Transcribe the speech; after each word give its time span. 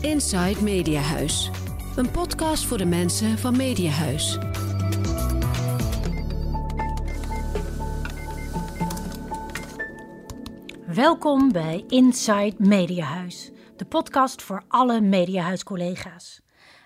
Inside 0.00 0.62
Mediahuis. 0.62 1.50
Een 1.96 2.10
podcast 2.10 2.64
voor 2.64 2.78
de 2.78 2.84
mensen 2.84 3.38
van 3.38 3.56
Mediahuis. 3.56 4.38
Welkom 10.86 11.52
bij 11.52 11.84
Inside 11.88 12.54
Mediahuis, 12.58 13.50
de 13.76 13.84
podcast 13.84 14.42
voor 14.42 14.62
alle 14.68 15.00
Mediahuis-collega's. 15.00 16.40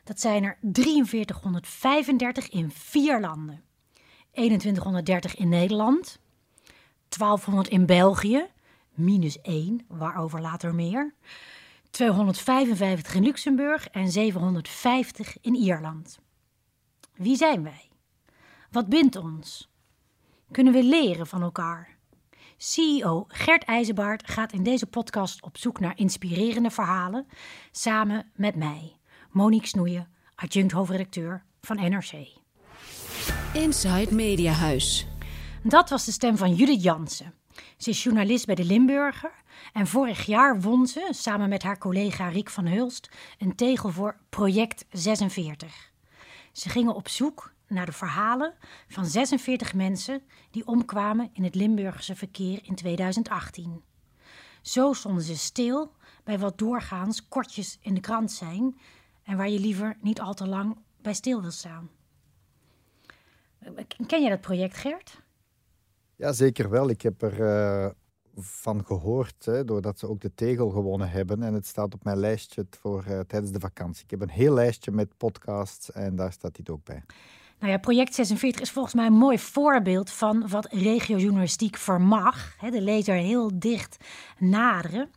Dat 0.04 0.20
zijn 0.20 0.44
er 0.44 0.58
4335 0.72 2.48
in 2.48 2.70
vier 2.70 3.20
landen. 3.20 3.62
2130 4.32 5.36
in 5.36 5.48
Nederland, 5.48 6.18
1200 7.08 7.68
in 7.68 7.86
België, 7.86 8.46
minus 8.94 9.40
1, 9.40 9.84
waarover 9.88 10.40
later 10.40 10.74
meer. 10.74 11.14
255 11.92 13.14
in 13.14 13.22
Luxemburg 13.22 13.88
en 13.88 14.10
750 14.10 15.36
in 15.40 15.54
Ierland. 15.54 16.18
Wie 17.14 17.36
zijn 17.36 17.62
wij? 17.62 17.90
Wat 18.70 18.88
bindt 18.88 19.16
ons? 19.16 19.70
Kunnen 20.50 20.72
we 20.72 20.82
leren 20.82 21.26
van 21.26 21.42
elkaar? 21.42 21.96
CEO 22.56 23.24
Gert 23.28 23.64
IJzenbaard 23.64 24.30
gaat 24.30 24.52
in 24.52 24.62
deze 24.62 24.86
podcast 24.86 25.42
op 25.42 25.58
zoek 25.58 25.80
naar 25.80 25.98
inspirerende 25.98 26.70
verhalen 26.70 27.26
samen 27.70 28.30
met 28.34 28.56
mij, 28.56 28.96
Monique 29.30 29.66
Snoeien, 29.66 30.08
adjunct 30.34 30.72
hoofdredacteur 30.72 31.44
van 31.60 31.76
NRC. 31.76 32.12
Inside 33.52 34.14
Mediahuis. 34.14 35.06
Dat 35.62 35.90
was 35.90 36.04
de 36.04 36.12
stem 36.12 36.36
van 36.36 36.54
Judith 36.54 36.82
Jansen. 36.82 37.34
Ze 37.76 37.90
is 37.90 38.02
journalist 38.02 38.46
bij 38.46 38.54
de 38.54 38.64
Limburger 38.64 39.32
en 39.72 39.86
vorig 39.86 40.26
jaar 40.26 40.60
won 40.60 40.86
ze, 40.86 41.08
samen 41.10 41.48
met 41.48 41.62
haar 41.62 41.78
collega 41.78 42.28
Riek 42.28 42.50
van 42.50 42.66
Hulst, 42.66 43.10
een 43.38 43.54
tegel 43.54 43.90
voor 43.90 44.16
Project 44.28 44.84
46. 44.90 45.92
Ze 46.52 46.68
gingen 46.68 46.94
op 46.94 47.08
zoek 47.08 47.52
naar 47.66 47.86
de 47.86 47.92
verhalen 47.92 48.54
van 48.88 49.06
46 49.06 49.74
mensen 49.74 50.22
die 50.50 50.66
omkwamen 50.66 51.30
in 51.32 51.44
het 51.44 51.54
Limburgse 51.54 52.16
verkeer 52.16 52.60
in 52.62 52.74
2018. 52.74 53.82
Zo 54.62 54.92
stonden 54.92 55.22
ze 55.22 55.36
stil 55.36 55.92
bij 56.24 56.38
wat 56.38 56.58
doorgaans 56.58 57.28
kortjes 57.28 57.78
in 57.80 57.94
de 57.94 58.00
krant 58.00 58.32
zijn 58.32 58.78
en 59.22 59.36
waar 59.36 59.48
je 59.48 59.60
liever 59.60 59.96
niet 60.00 60.20
al 60.20 60.34
te 60.34 60.46
lang 60.46 60.76
bij 61.00 61.14
stil 61.14 61.40
wil 61.40 61.50
staan. 61.50 61.90
Ken 64.06 64.20
jij 64.20 64.30
dat 64.30 64.40
project, 64.40 64.76
Gert? 64.76 65.21
Ja, 66.16 66.32
zeker 66.32 66.70
wel. 66.70 66.88
Ik 66.88 67.02
heb 67.02 67.22
er 67.22 67.40
uh, 67.40 67.90
van 68.36 68.84
gehoord, 68.84 69.44
hè, 69.44 69.64
doordat 69.64 69.98
ze 69.98 70.08
ook 70.08 70.20
de 70.20 70.34
tegel 70.34 70.70
gewonnen 70.70 71.10
hebben. 71.10 71.42
En 71.42 71.54
het 71.54 71.66
staat 71.66 71.94
op 71.94 72.04
mijn 72.04 72.18
lijstje 72.18 72.66
voor 72.70 73.04
uh, 73.08 73.20
tijdens 73.20 73.52
de 73.52 73.60
vakantie. 73.60 74.04
Ik 74.04 74.10
heb 74.10 74.20
een 74.20 74.30
heel 74.30 74.54
lijstje 74.54 74.90
met 74.90 75.16
podcasts 75.16 75.92
en 75.92 76.16
daar 76.16 76.32
staat 76.32 76.56
dit 76.56 76.70
ook 76.70 76.84
bij. 76.84 77.04
Nou 77.58 77.74
ja, 77.74 77.78
Project 77.78 78.14
46 78.14 78.60
is 78.60 78.70
volgens 78.70 78.94
mij 78.94 79.06
een 79.06 79.12
mooi 79.12 79.38
voorbeeld 79.38 80.10
van 80.10 80.48
wat 80.48 80.66
regiojournalistiek 80.70 81.76
vermag. 81.76 82.54
Hè, 82.58 82.70
de 82.70 82.80
lezer 82.80 83.14
heel 83.14 83.50
dicht 83.54 83.96
naderen. 84.38 85.10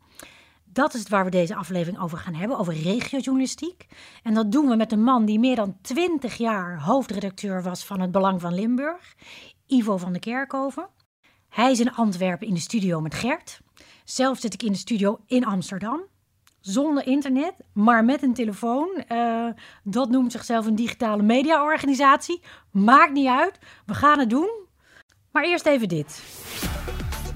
Dat 0.63 0.93
is 0.93 0.99
het 0.99 1.09
waar 1.09 1.23
we 1.23 1.31
deze 1.31 1.55
aflevering 1.55 2.01
over 2.01 2.17
gaan 2.17 2.33
hebben, 2.33 2.57
over 2.57 2.73
regiojournalistiek. 2.73 3.87
En 4.23 4.33
dat 4.33 4.51
doen 4.51 4.67
we 4.67 4.75
met 4.75 4.91
een 4.91 5.03
man 5.03 5.25
die 5.25 5.39
meer 5.39 5.55
dan 5.55 5.77
20 5.81 6.35
jaar 6.35 6.81
hoofdredacteur 6.81 7.63
was 7.63 7.85
van 7.85 7.99
het 7.99 8.11
Belang 8.11 8.41
van 8.41 8.53
Limburg, 8.53 9.15
Ivo 9.67 9.97
van 9.97 10.11
der 10.11 10.21
Kerkhoven. 10.21 10.87
Hij 11.49 11.71
is 11.71 11.79
in 11.79 11.93
Antwerpen 11.93 12.47
in 12.47 12.53
de 12.53 12.59
studio 12.59 13.01
met 13.01 13.13
Gert. 13.13 13.59
Zelf 14.03 14.39
zit 14.39 14.53
ik 14.53 14.63
in 14.63 14.71
de 14.71 14.77
studio 14.77 15.19
in 15.27 15.45
Amsterdam. 15.45 16.03
Zonder 16.59 17.07
internet, 17.07 17.53
maar 17.73 18.05
met 18.05 18.23
een 18.23 18.33
telefoon. 18.33 19.03
Uh, 19.11 19.47
dat 19.83 20.09
noemt 20.09 20.31
zichzelf 20.31 20.65
een 20.65 20.75
digitale 20.75 21.23
mediaorganisatie. 21.23 22.41
Maakt 22.71 23.11
niet 23.11 23.27
uit, 23.27 23.59
we 23.85 23.93
gaan 23.93 24.19
het 24.19 24.29
doen. 24.29 24.49
Maar 25.31 25.43
eerst 25.43 25.65
even 25.65 25.87
dit. 25.87 26.11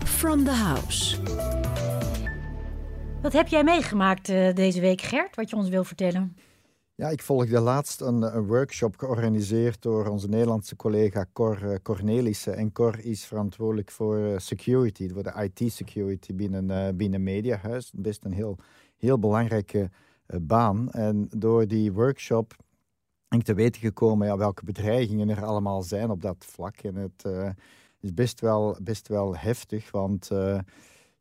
From 0.06 0.44
the 0.44 0.52
House. 0.52 1.18
Wat 3.22 3.34
heb 3.34 3.48
jij 3.48 3.64
meegemaakt 3.64 4.30
uh, 4.30 4.54
deze 4.54 4.82
week, 4.82 5.02
Gert, 5.02 5.36
wat 5.36 5.50
je 5.50 5.56
ons 5.56 5.70
wil 5.70 5.84
vertellen? 5.84 6.38
Ja, 7.00 7.10
ik 7.10 7.22
volgde 7.22 7.60
laatst 7.60 8.02
een, 8.02 8.36
een, 8.36 8.48
workshop 8.48 8.98
georganiseerd 8.98 9.82
door 9.82 10.08
onze 10.08 10.28
Nederlandse 10.28 10.76
collega 10.76 11.26
Cor 11.34 11.64
uh, 11.64 11.76
Cornelissen. 11.84 12.56
En 12.56 12.72
Cor 12.72 13.00
is 13.00 13.26
verantwoordelijk 13.26 13.92
voor 13.92 14.18
uh, 14.18 14.38
security, 14.38 15.10
voor 15.10 15.24
de 15.24 15.50
IT-security 15.54 16.34
binnen, 16.34 16.70
uh, 16.70 16.88
binnen 16.96 17.24
Mediahuis. 17.24 17.92
Best 17.96 18.24
een 18.24 18.34
heel, 18.34 18.58
heel 18.98 19.20
belangrijke 19.20 19.90
baan. 20.42 20.92
En 20.92 21.28
door 21.38 21.68
die 21.68 21.94
workshop 21.94 22.56
ben 23.28 23.40
ik 23.40 23.46
te 23.46 23.54
weten 23.54 23.82
gekomen 23.82 24.28
ja, 24.28 24.38
welke 24.38 24.66
bedreigingen 24.66 25.30
er 25.30 25.46
allemaal 25.46 25.82
zijn 25.82 26.10
op 26.10 26.22
dat 26.22 26.46
vlak. 26.46 26.78
En 26.78 26.96
het 26.96 27.56
is 28.00 28.14
best 28.14 28.40
wel, 28.40 28.78
best 28.82 29.08
wel 29.08 29.38
heftig, 29.38 29.92
want 29.92 30.30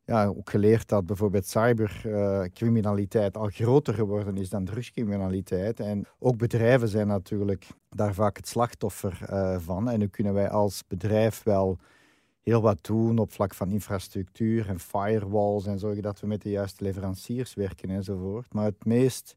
ja, 0.09 0.25
ook 0.25 0.49
geleerd 0.49 0.87
dat 0.87 1.05
bijvoorbeeld 1.05 1.47
cybercriminaliteit 1.47 3.37
al 3.37 3.47
groter 3.47 3.93
geworden 3.93 4.37
is 4.37 4.49
dan 4.49 4.65
drugscriminaliteit. 4.65 5.79
En 5.79 6.05
ook 6.19 6.37
bedrijven 6.37 6.87
zijn 6.87 7.07
natuurlijk 7.07 7.67
daar 7.89 8.13
vaak 8.13 8.37
het 8.37 8.47
slachtoffer 8.47 9.19
uh, 9.29 9.57
van. 9.59 9.89
En 9.89 9.99
nu 9.99 10.07
kunnen 10.07 10.33
wij 10.33 10.49
als 10.49 10.83
bedrijf 10.87 11.43
wel 11.43 11.77
heel 12.41 12.61
wat 12.61 12.77
doen 12.81 13.17
op 13.17 13.31
vlak 13.31 13.53
van 13.53 13.71
infrastructuur 13.71 14.69
en 14.69 14.79
firewalls 14.79 15.65
en 15.65 15.79
zorgen 15.79 16.01
dat 16.01 16.19
we 16.19 16.27
met 16.27 16.41
de 16.41 16.49
juiste 16.49 16.83
leveranciers 16.83 17.53
werken 17.53 17.89
enzovoort. 17.89 18.53
Maar 18.53 18.65
het 18.65 18.85
meest 18.85 19.35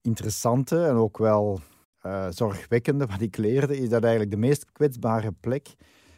interessante 0.00 0.84
en 0.84 0.94
ook 0.94 1.18
wel 1.18 1.60
uh, 2.06 2.26
zorgwekkende 2.30 3.06
wat 3.06 3.20
ik 3.20 3.36
leerde, 3.36 3.78
is 3.78 3.88
dat 3.88 4.02
eigenlijk 4.02 4.32
de 4.32 4.38
meest 4.38 4.72
kwetsbare 4.72 5.32
plek 5.40 5.74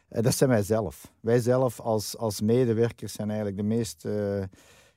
dat 0.08 0.34
zijn 0.34 0.50
wij 0.50 0.62
zelf. 0.62 1.12
Wij 1.20 1.40
zelf 1.40 1.80
als, 1.80 2.16
als 2.16 2.40
medewerkers 2.40 3.12
zijn 3.12 3.28
eigenlijk 3.28 3.58
de 3.58 3.66
meest 3.66 4.04
uh, 4.04 4.42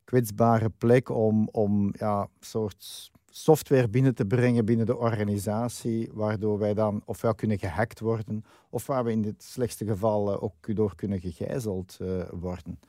kwetsbare 0.03 0.69
plek 0.69 1.09
om, 1.09 1.49
om 1.51 1.93
ja, 1.97 2.27
soort 2.39 3.11
software 3.29 3.87
binnen 3.87 4.15
te 4.15 4.25
brengen 4.25 4.65
binnen 4.65 4.85
de 4.85 4.97
organisatie, 4.97 6.09
waardoor 6.13 6.59
wij 6.59 6.73
dan 6.73 7.01
ofwel 7.05 7.35
kunnen 7.35 7.59
gehackt 7.59 7.99
worden, 7.99 8.45
of 8.69 8.85
waar 8.87 9.03
we 9.03 9.11
in 9.11 9.23
het 9.23 9.43
slechtste 9.43 9.85
geval 9.85 10.31
uh, 10.31 10.43
ook 10.43 10.75
door 10.75 10.95
kunnen 10.95 11.19
gegijzeld 11.19 11.97
worden. 12.31 12.79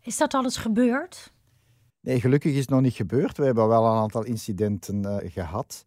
Is 0.00 0.16
dat 0.16 0.34
alles 0.34 0.56
gebeurd? 0.56 1.32
Nee, 2.00 2.20
gelukkig 2.20 2.52
is 2.52 2.58
het 2.58 2.68
nog 2.68 2.80
niet 2.80 2.94
gebeurd. 2.94 3.36
We 3.36 3.44
hebben 3.44 3.68
wel 3.68 3.84
een 3.84 4.00
aantal 4.00 4.24
incidenten 4.24 5.30
gehad. 5.30 5.84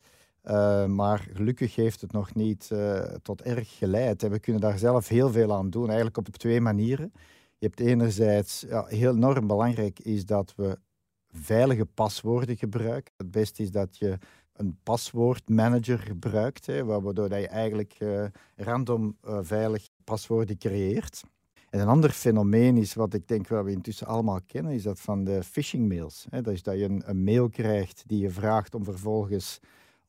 Uh, 0.50 0.86
maar 0.86 1.28
gelukkig 1.34 1.76
heeft 1.76 2.02
het 2.02 2.12
nog 2.12 2.36
niet 2.36 2.70
uh, 2.74 3.00
tot 3.00 3.42
erg 3.42 3.78
geleid. 3.78 4.24
En 4.24 4.32
we 4.32 4.40
kunnen 4.40 4.62
daar 4.62 4.78
zelf 4.78 5.08
heel 5.08 5.32
veel 5.32 5.54
aan 5.54 5.70
doen, 5.70 5.88
eigenlijk 5.88 6.18
op 6.18 6.28
twee 6.28 6.62
manieren. 6.62 7.12
Je 7.58 7.66
hebt 7.66 7.80
enerzijds, 7.80 8.66
ja, 8.68 8.86
heel 8.86 9.16
enorm 9.16 9.48
belangrijk 9.48 10.00
is 10.00 10.26
dat 10.26 10.54
we 10.56 10.78
veilige 11.32 11.86
paswoorden 11.86 12.58
gebruiken. 12.58 13.14
Het 13.18 13.32
beste 13.32 13.64
is 13.64 13.72
dat 13.72 13.98
je 13.98 14.18
een 14.54 14.78
paswoordmanager 14.84 16.00
gebruikt, 16.00 16.66
hè, 16.66 16.86
waardoor 16.86 17.30
je 17.38 17.48
eigenlijk 17.48 17.96
uh, 18.00 18.26
random 18.56 19.18
veilig 19.42 19.90
paswoorden 20.04 20.58
creëert. 20.58 21.24
En 21.70 21.80
een 21.80 21.88
ander 21.88 22.10
fenomeen 22.10 22.78
is, 22.78 22.94
wat 22.94 23.14
ik 23.14 23.28
denk 23.28 23.48
wat 23.48 23.64
we 23.64 23.72
intussen 23.72 24.08
allemaal 24.08 24.40
kennen, 24.46 24.72
is 24.72 24.84
dat 24.84 25.00
van 25.00 25.24
de 25.24 25.44
phishing 25.44 25.88
mails. 25.88 26.26
Hè. 26.30 26.42
Dat 26.42 26.54
is 26.54 26.64
dat 26.64 26.78
je 26.80 27.02
een 27.04 27.24
mail 27.24 27.50
krijgt 27.50 28.04
die 28.08 28.20
je 28.20 28.30
vraagt 28.30 28.76
om 28.76 28.84
vervolgens 28.84 29.60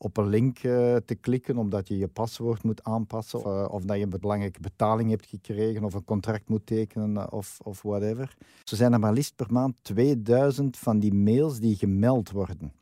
op 0.03 0.17
een 0.17 0.29
link 0.29 0.63
uh, 0.63 0.97
te 0.97 1.15
klikken 1.15 1.57
omdat 1.57 1.89
je 1.89 1.99
je 1.99 2.09
paswoord 2.09 2.63
moet 2.63 2.85
aanpassen 2.85 3.39
of, 3.39 3.45
uh, 3.45 3.67
of, 3.71 3.83
dat 3.83 3.97
je 3.97 4.03
een 4.03 4.11
belangrijke 4.21 4.61
betaling 4.61 5.11
hebt 5.11 5.27
gekregen 5.27 5.85
of 5.85 5.95
een 5.95 6.05
contract 6.05 6.49
moet 6.49 6.67
tekenen 6.67 7.11
uh, 7.11 7.27
of, 7.31 7.59
of 7.63 7.83
whatever. 7.83 8.35
Zo 8.65 8.77
zijn 8.77 8.93
er 8.93 8.99
maar 8.99 9.13
liefst 9.13 9.37
per 9.37 9.53
maand 9.53 9.77
2000 9.83 10.77
van 10.79 10.99
die 10.99 11.15
mails 11.15 11.59
die 11.59 11.77
gemeld 11.77 12.31
worden. 12.31 12.73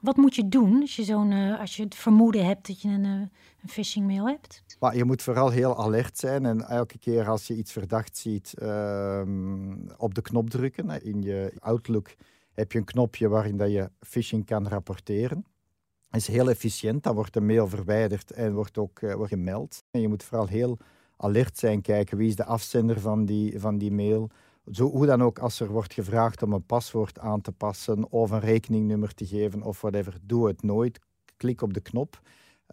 Wat 0.00 0.16
moet 0.16 0.34
je 0.34 0.48
doen 0.48 0.80
als 0.80 0.96
je, 0.96 1.04
zo'n, 1.04 1.32
als 1.32 1.76
je 1.76 1.82
het 1.82 1.94
vermoeden 1.94 2.46
hebt 2.46 2.66
dat 2.66 2.80
je 2.80 2.88
een, 2.88 3.04
een 3.04 3.68
phishing 3.68 4.06
mail 4.06 4.26
hebt? 4.26 4.62
Maar 4.80 4.96
je 4.96 5.04
moet 5.04 5.22
vooral 5.22 5.50
heel 5.50 5.78
alert 5.78 6.18
zijn 6.18 6.46
en 6.46 6.68
elke 6.68 6.98
keer 6.98 7.28
als 7.28 7.46
je 7.46 7.56
iets 7.56 7.72
verdacht 7.72 8.16
ziet 8.16 8.54
ehm, 8.58 9.76
op 9.96 10.14
de 10.14 10.22
knop 10.22 10.50
drukken. 10.50 11.02
In 11.02 11.22
je 11.22 11.52
Outlook 11.58 12.14
heb 12.52 12.72
je 12.72 12.78
een 12.78 12.84
knopje 12.84 13.28
waarin 13.28 13.56
dat 13.56 13.70
je 13.70 13.90
phishing 14.00 14.46
kan 14.46 14.68
rapporteren 14.68 15.44
is 16.16 16.26
heel 16.26 16.50
efficiënt. 16.50 17.02
Dan 17.02 17.14
wordt 17.14 17.32
de 17.32 17.40
mail 17.40 17.68
verwijderd 17.68 18.30
en 18.30 18.54
wordt 18.54 18.78
ook 18.78 19.00
uh, 19.00 19.14
wordt 19.14 19.32
gemeld. 19.32 19.82
En 19.90 20.00
je 20.00 20.08
moet 20.08 20.22
vooral 20.22 20.46
heel 20.46 20.78
alert 21.16 21.58
zijn, 21.58 21.80
kijken 21.80 22.16
wie 22.16 22.28
is 22.28 22.36
de 22.36 22.44
afzender 22.44 23.00
van 23.00 23.24
die, 23.24 23.60
van 23.60 23.78
die 23.78 23.92
mail. 23.92 24.30
Zo, 24.72 24.90
hoe 24.90 25.06
dan 25.06 25.22
ook, 25.22 25.38
als 25.38 25.60
er 25.60 25.68
wordt 25.68 25.92
gevraagd 25.92 26.42
om 26.42 26.52
een 26.52 26.66
paswoord 26.66 27.18
aan 27.18 27.40
te 27.40 27.52
passen 27.52 28.10
of 28.10 28.30
een 28.30 28.40
rekeningnummer 28.40 29.14
te 29.14 29.26
geven 29.26 29.62
of 29.62 29.80
whatever, 29.80 30.18
doe 30.22 30.46
het 30.46 30.62
nooit. 30.62 30.98
Klik 31.36 31.62
op 31.62 31.74
de 31.74 31.80
knop. 31.80 32.20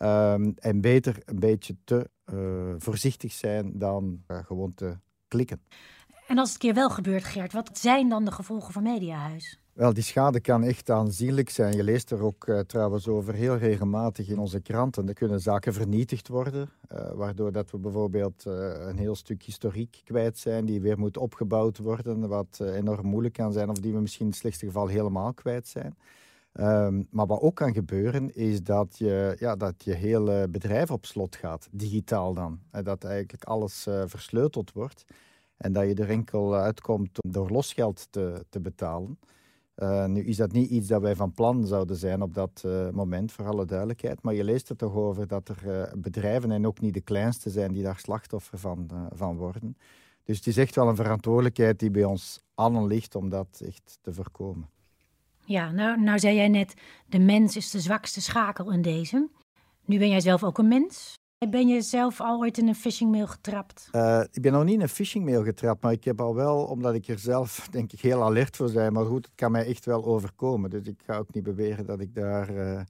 Um, 0.01 0.53
en 0.57 0.81
beter 0.81 1.17
een 1.25 1.39
beetje 1.39 1.75
te 1.83 2.09
uh, 2.33 2.73
voorzichtig 2.77 3.31
zijn 3.31 3.71
dan 3.77 4.23
uh, 4.27 4.37
gewoon 4.45 4.73
te 4.73 4.97
klikken. 5.27 5.61
En 6.27 6.37
als 6.37 6.49
het 6.49 6.57
keer 6.57 6.73
wel 6.73 6.89
gebeurt, 6.89 7.23
Gert, 7.23 7.53
wat 7.53 7.79
zijn 7.79 8.09
dan 8.09 8.25
de 8.25 8.31
gevolgen 8.31 8.73
voor 8.73 8.81
Mediahuis? 8.81 9.60
Wel, 9.81 9.93
die 9.93 10.03
schade 10.03 10.39
kan 10.39 10.63
echt 10.63 10.89
aanzienlijk 10.89 11.49
zijn. 11.49 11.75
Je 11.75 11.83
leest 11.83 12.11
er 12.11 12.23
ook 12.23 12.47
uh, 12.47 12.59
trouwens 12.59 13.07
over 13.07 13.33
heel 13.33 13.57
regelmatig 13.57 14.27
in 14.29 14.39
onze 14.39 14.59
kranten. 14.59 15.07
Er 15.07 15.13
kunnen 15.13 15.39
zaken 15.39 15.73
vernietigd 15.73 16.27
worden, 16.27 16.69
uh, 16.93 17.11
waardoor 17.11 17.51
dat 17.51 17.71
we 17.71 17.77
bijvoorbeeld 17.77 18.45
uh, 18.47 18.53
een 18.87 18.97
heel 18.97 19.15
stuk 19.15 19.43
historiek 19.43 20.01
kwijt 20.03 20.37
zijn, 20.37 20.65
die 20.65 20.81
weer 20.81 20.99
moet 20.99 21.17
opgebouwd 21.17 21.77
worden, 21.77 22.27
wat 22.27 22.59
enorm 22.59 23.05
moeilijk 23.05 23.33
kan 23.33 23.53
zijn, 23.53 23.69
of 23.69 23.79
die 23.79 23.93
we 23.93 23.99
misschien 23.99 24.25
in 24.25 24.31
het 24.31 24.39
slechtste 24.39 24.65
geval 24.65 24.87
helemaal 24.87 25.33
kwijt 25.33 25.67
zijn. 25.67 25.97
Um, 26.53 27.07
maar 27.09 27.25
wat 27.25 27.41
ook 27.41 27.55
kan 27.55 27.73
gebeuren, 27.73 28.35
is 28.35 28.63
dat 28.63 28.97
je, 28.97 29.35
ja, 29.39 29.55
dat 29.55 29.83
je 29.83 29.93
hele 29.93 30.47
bedrijf 30.49 30.91
op 30.91 31.05
slot 31.05 31.35
gaat, 31.35 31.67
digitaal 31.71 32.33
dan. 32.33 32.59
En 32.71 32.83
dat 32.83 33.03
eigenlijk 33.03 33.43
alles 33.43 33.87
versleuteld 34.05 34.71
wordt 34.71 35.05
en 35.57 35.73
dat 35.73 35.87
je 35.87 35.93
er 35.93 36.09
enkel 36.09 36.55
uitkomt 36.55 37.09
door 37.27 37.49
losgeld 37.49 38.07
te, 38.09 38.45
te 38.49 38.59
betalen. 38.59 39.17
Uh, 39.75 40.05
nu 40.05 40.23
is 40.23 40.37
dat 40.37 40.51
niet 40.51 40.69
iets 40.69 40.87
dat 40.87 41.01
wij 41.01 41.15
van 41.15 41.33
plan 41.33 41.67
zouden 41.67 41.95
zijn 41.95 42.21
op 42.21 42.33
dat 42.33 42.63
uh, 42.65 42.89
moment, 42.89 43.31
voor 43.31 43.45
alle 43.45 43.65
duidelijkheid. 43.65 44.21
Maar 44.21 44.33
je 44.33 44.43
leest 44.43 44.69
er 44.69 44.75
toch 44.75 44.95
over 44.95 45.27
dat 45.27 45.49
er 45.49 45.57
uh, 45.65 45.93
bedrijven, 45.97 46.51
en 46.51 46.67
ook 46.67 46.79
niet 46.79 46.93
de 46.93 47.01
kleinste 47.01 47.49
zijn, 47.49 47.71
die 47.71 47.83
daar 47.83 47.99
slachtoffer 47.99 48.57
van, 48.57 48.89
van 49.13 49.37
worden. 49.37 49.77
Dus 50.23 50.37
het 50.37 50.47
is 50.47 50.57
echt 50.57 50.75
wel 50.75 50.87
een 50.87 50.95
verantwoordelijkheid 50.95 51.79
die 51.79 51.91
bij 51.91 52.03
ons 52.03 52.41
allen 52.55 52.87
ligt 52.87 53.15
om 53.15 53.29
dat 53.29 53.61
echt 53.65 53.97
te 54.01 54.13
voorkomen. 54.13 54.69
Ja, 55.45 55.71
nou, 55.71 56.01
nou 56.01 56.19
zei 56.19 56.35
jij 56.35 56.47
net, 56.47 56.73
de 57.05 57.19
mens 57.19 57.55
is 57.55 57.71
de 57.71 57.79
zwakste 57.79 58.21
schakel 58.21 58.71
in 58.71 58.81
deze. 58.81 59.29
Nu 59.85 59.97
ben 59.97 60.09
jij 60.09 60.19
zelf 60.19 60.43
ook 60.43 60.57
een 60.57 60.67
mens. 60.67 61.20
Ben 61.49 61.67
je 61.67 61.81
zelf 61.81 62.21
al 62.21 62.39
ooit 62.39 62.57
in 62.57 62.67
een 62.67 62.75
phishingmail 62.75 63.27
getrapt? 63.27 63.89
Uh, 63.91 64.21
ik 64.31 64.41
ben 64.41 64.51
nog 64.51 64.63
niet 64.63 64.73
in 64.73 64.81
een 64.81 64.89
phishingmail 64.89 65.43
getrapt, 65.43 65.83
maar 65.83 65.91
ik 65.91 66.03
heb 66.03 66.21
al 66.21 66.35
wel, 66.35 66.63
omdat 66.63 66.93
ik 66.93 67.07
er 67.07 67.19
zelf 67.19 67.67
denk 67.71 67.91
ik 67.91 68.01
heel 68.01 68.23
alert 68.23 68.55
voor 68.55 68.71
ben. 68.71 68.93
Maar 68.93 69.05
goed, 69.05 69.25
het 69.25 69.35
kan 69.35 69.51
mij 69.51 69.65
echt 69.65 69.85
wel 69.85 70.05
overkomen. 70.05 70.69
Dus 70.69 70.87
ik 70.87 71.01
ga 71.05 71.17
ook 71.17 71.33
niet 71.33 71.43
beweren 71.43 71.85
dat 71.85 71.99
ik 71.99 72.15
daar 72.15 72.49
uh, 72.49 72.81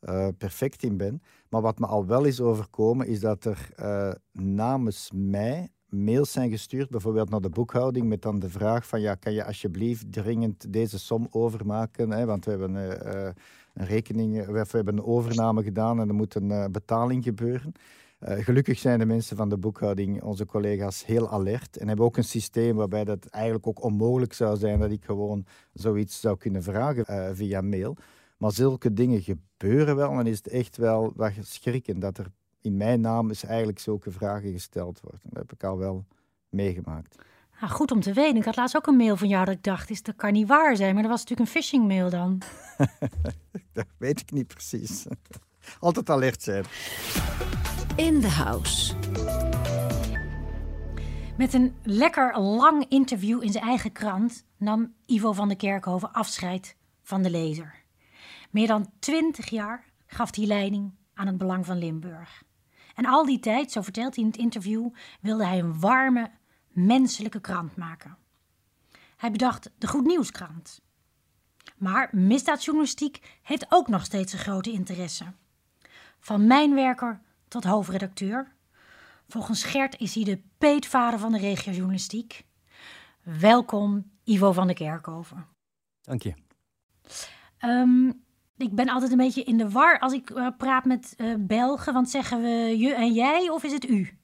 uh, 0.00 0.28
perfect 0.38 0.82
in 0.82 0.96
ben. 0.96 1.22
Maar 1.48 1.60
wat 1.60 1.78
me 1.78 1.86
al 1.86 2.06
wel 2.06 2.24
is 2.24 2.40
overkomen, 2.40 3.06
is 3.06 3.20
dat 3.20 3.44
er 3.44 3.68
namens 4.32 5.10
mij 5.14 5.68
mails 5.96 6.32
zijn 6.32 6.50
gestuurd, 6.50 6.90
bijvoorbeeld 6.90 7.30
naar 7.30 7.40
de 7.40 7.48
boekhouding, 7.48 8.06
met 8.06 8.22
dan 8.22 8.38
de 8.38 8.50
vraag 8.50 8.86
van 8.86 9.00
ja, 9.00 9.14
kan 9.14 9.32
je 9.32 9.44
alsjeblieft 9.44 10.12
dringend 10.12 10.72
deze 10.72 10.98
som 10.98 11.26
overmaken? 11.30 12.10
Hè? 12.10 12.26
Want 12.26 12.44
we 12.44 12.50
hebben 12.50 12.74
een 12.74 13.34
rekening, 13.86 14.46
we 14.46 14.64
hebben 14.70 14.96
een 14.96 15.04
overname 15.04 15.62
gedaan 15.62 16.00
en 16.00 16.08
er 16.08 16.14
moet 16.14 16.34
een 16.34 16.72
betaling 16.72 17.24
gebeuren. 17.24 17.72
Gelukkig 18.20 18.78
zijn 18.78 18.98
de 18.98 19.06
mensen 19.06 19.36
van 19.36 19.48
de 19.48 19.58
boekhouding, 19.58 20.22
onze 20.22 20.46
collega's, 20.46 21.04
heel 21.04 21.30
alert 21.30 21.76
en 21.76 21.88
hebben 21.88 22.06
ook 22.06 22.16
een 22.16 22.24
systeem 22.24 22.76
waarbij 22.76 23.04
dat 23.04 23.26
eigenlijk 23.26 23.66
ook 23.66 23.84
onmogelijk 23.84 24.32
zou 24.32 24.56
zijn 24.56 24.78
dat 24.78 24.90
ik 24.90 25.04
gewoon 25.04 25.46
zoiets 25.72 26.20
zou 26.20 26.36
kunnen 26.36 26.62
vragen 26.62 27.36
via 27.36 27.60
mail. 27.60 27.96
Maar 28.36 28.52
zulke 28.52 28.92
dingen 28.92 29.20
gebeuren 29.22 29.96
wel 29.96 30.10
en 30.10 30.26
is 30.26 30.36
het 30.36 30.48
echt 30.48 30.76
wel 30.76 31.12
wat 31.14 31.32
schrikken 31.40 31.98
dat 31.98 32.18
er 32.18 32.26
in 32.60 32.76
mijn 32.76 33.00
naam 33.00 33.30
is 33.30 33.44
eigenlijk 33.44 33.78
zulke 33.78 34.10
vragen 34.10 34.52
gesteld 34.52 35.00
worden. 35.00 35.20
Dat 35.22 35.42
heb 35.42 35.52
ik 35.52 35.64
al 35.64 35.78
wel 35.78 36.04
meegemaakt. 36.48 37.16
Nou, 37.60 37.72
goed 37.72 37.90
om 37.90 38.00
te 38.00 38.12
weten. 38.12 38.36
Ik 38.36 38.44
had 38.44 38.56
laatst 38.56 38.76
ook 38.76 38.86
een 38.86 38.96
mail 38.96 39.16
van 39.16 39.28
jou 39.28 39.44
dat 39.44 39.54
ik 39.54 39.62
dacht, 39.62 39.90
is, 39.90 40.02
dat 40.02 40.16
kan 40.16 40.32
niet 40.32 40.48
waar 40.48 40.76
zijn. 40.76 40.92
Maar 40.94 41.02
dat 41.02 41.10
was 41.10 41.20
natuurlijk 41.20 41.48
een 41.48 41.54
phishing 41.54 41.86
mail 41.86 42.10
dan. 42.10 42.42
dat 43.72 43.86
weet 43.98 44.20
ik 44.20 44.30
niet 44.30 44.46
precies. 44.46 45.06
Altijd 45.80 46.10
alert 46.10 46.42
zijn. 46.42 46.64
In 47.96 48.20
the 48.20 48.28
House. 48.28 48.94
Met 51.36 51.54
een 51.54 51.74
lekker 51.82 52.40
lang 52.40 52.84
interview 52.88 53.42
in 53.42 53.52
zijn 53.52 53.64
eigen 53.64 53.92
krant 53.92 54.44
nam 54.56 54.94
Ivo 55.06 55.32
van 55.32 55.48
der 55.48 55.56
Kerkhoven 55.56 56.12
afscheid 56.12 56.76
van 57.02 57.22
de 57.22 57.30
lezer. 57.30 57.74
Meer 58.50 58.66
dan 58.66 58.90
twintig 58.98 59.50
jaar 59.50 59.84
gaf 60.06 60.36
hij 60.36 60.46
leiding 60.46 60.92
aan 61.16 61.26
het 61.26 61.38
belang 61.38 61.66
van 61.66 61.78
Limburg. 61.78 62.42
En 62.94 63.06
al 63.06 63.24
die 63.24 63.38
tijd, 63.38 63.72
zo 63.72 63.82
vertelt 63.82 64.14
hij 64.14 64.24
in 64.24 64.30
het 64.30 64.40
interview, 64.40 64.88
wilde 65.20 65.46
hij 65.46 65.58
een 65.58 65.80
warme, 65.80 66.30
menselijke 66.68 67.40
krant 67.40 67.76
maken. 67.76 68.16
Hij 69.16 69.30
bedacht 69.30 69.70
de 69.78 69.86
Goed 69.86 70.06
Nieuwskrant. 70.06 70.80
Maar 71.76 72.08
misdaadjournalistiek 72.12 73.38
heeft 73.42 73.66
ook 73.68 73.88
nog 73.88 74.04
steeds 74.04 74.32
een 74.32 74.38
grote 74.38 74.70
interesse. 74.70 75.24
Van 76.20 76.46
mijnwerker 76.46 77.20
tot 77.48 77.64
hoofdredacteur. 77.64 78.54
Volgens 79.28 79.64
Gert 79.64 80.00
is 80.00 80.14
hij 80.14 80.24
de 80.24 80.42
peetvader 80.58 81.18
van 81.18 81.32
de 81.32 81.38
regiojournalistiek. 81.38 82.44
Welkom, 83.22 84.10
Ivo 84.24 84.52
van 84.52 84.66
der 84.66 84.76
Kerkhoven. 84.76 85.46
Dank 86.00 86.22
je. 86.22 86.34
Um, 87.60 88.24
ik 88.56 88.74
ben 88.74 88.88
altijd 88.88 89.10
een 89.10 89.18
beetje 89.18 89.42
in 89.42 89.56
de 89.56 89.70
war 89.70 89.98
als 89.98 90.12
ik 90.12 90.30
uh, 90.30 90.48
praat 90.56 90.84
met 90.84 91.14
uh, 91.16 91.34
Belgen. 91.38 91.92
Want 91.92 92.10
zeggen 92.10 92.42
we 92.42 92.78
je 92.78 92.94
en 92.94 93.12
jij 93.12 93.50
of 93.50 93.64
is 93.64 93.72
het 93.72 93.88
u? 93.88 94.18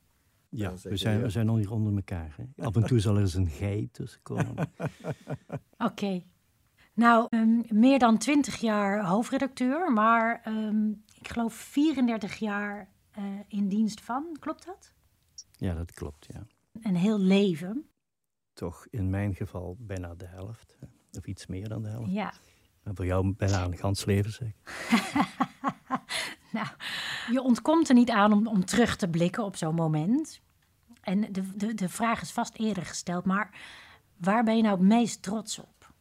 Ja, 0.49 0.73
we 0.82 0.96
zijn, 0.96 1.23
we 1.23 1.31
zijn 1.31 1.46
nog 1.46 1.56
niet 1.56 1.69
onder 1.69 1.94
elkaar. 1.94 2.34
Hè? 2.37 2.64
Af 2.64 2.76
en 2.76 2.87
toe 2.87 3.00
zal 3.00 3.14
er 3.14 3.20
eens 3.20 3.34
een 3.34 3.49
gij 3.49 3.88
tussenkomen. 3.93 4.55
Oké. 4.58 5.84
Okay. 5.84 6.26
Nou, 6.94 7.26
um, 7.31 7.64
meer 7.69 7.99
dan 7.99 8.19
twintig 8.19 8.56
jaar 8.56 9.05
hoofdredacteur, 9.05 9.93
maar 9.93 10.43
um, 10.49 11.02
ik 11.19 11.29
geloof 11.29 11.55
34 11.55 12.37
jaar 12.37 12.88
uh, 13.19 13.25
in 13.49 13.69
dienst 13.69 14.00
van. 14.00 14.37
Klopt 14.40 14.67
dat? 14.67 14.94
Ja, 15.56 15.75
dat 15.75 15.93
klopt, 15.93 16.26
ja. 16.32 16.46
Een 16.81 16.96
heel 16.96 17.19
leven. 17.19 17.87
Toch 18.52 18.87
in 18.90 19.11
mijn 19.11 19.34
geval 19.34 19.76
bijna 19.79 20.14
de 20.14 20.26
helft, 20.26 20.79
of 21.12 21.26
iets 21.26 21.46
meer 21.46 21.69
dan 21.69 21.82
de 21.82 21.88
helft. 21.88 22.12
Ja. 22.12 22.32
En 22.82 22.96
voor 22.96 23.06
jou 23.06 23.34
bijna 23.37 23.64
een 23.64 23.76
gans 23.76 24.05
leven, 24.05 24.32
zeg. 24.32 24.49
nou, 26.52 26.67
je 27.31 27.43
ontkomt 27.43 27.88
er 27.88 27.94
niet 27.94 28.11
aan 28.11 28.32
om, 28.32 28.46
om 28.46 28.64
terug 28.64 28.96
te 28.96 29.08
blikken 29.08 29.44
op 29.44 29.56
zo'n 29.56 29.75
moment. 29.75 30.40
En 31.00 31.32
de, 31.32 31.56
de, 31.56 31.75
de 31.75 31.88
vraag 31.88 32.23
is 32.23 32.31
vast 32.31 32.58
eerder 32.58 32.87
gesteld, 32.87 33.25
maar 33.25 33.50
waar 34.17 34.44
ben 34.44 34.56
je 34.56 34.62
nou 34.62 34.79
het 34.79 34.87
meest 34.87 35.23
trots 35.23 35.58
op? 35.58 35.93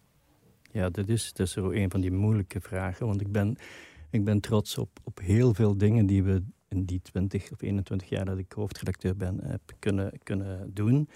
Ja, 0.72 0.89
dat 0.89 1.07
is, 1.07 1.33
dat 1.33 1.48
is 1.48 1.56
een 1.56 1.92
van 1.92 2.01
die 2.01 2.12
moeilijke 2.12 2.62
vragen. 2.62 3.07
Want 3.07 3.22
ik 3.22 3.31
ben, 3.31 3.57
ik 4.10 4.24
ben 4.24 4.39
trots 4.39 4.78
op, 4.78 5.00
op 5.04 5.19
heel 5.19 5.54
veel 5.54 5.78
dingen 5.78 6.06
die 6.06 6.24
we 6.24 6.44
in 6.68 6.86
die 6.86 7.01
20 7.01 7.51
of 7.51 7.62
21 7.62 8.10
jaar 8.10 8.25
dat 8.25 8.38
ik 8.38 8.51
hoofdredacteur 8.51 9.16
ben, 9.16 9.39
heb 9.44 9.62
kunnen, 9.80 10.12
kunnen 10.24 10.74
doen. 10.74 11.10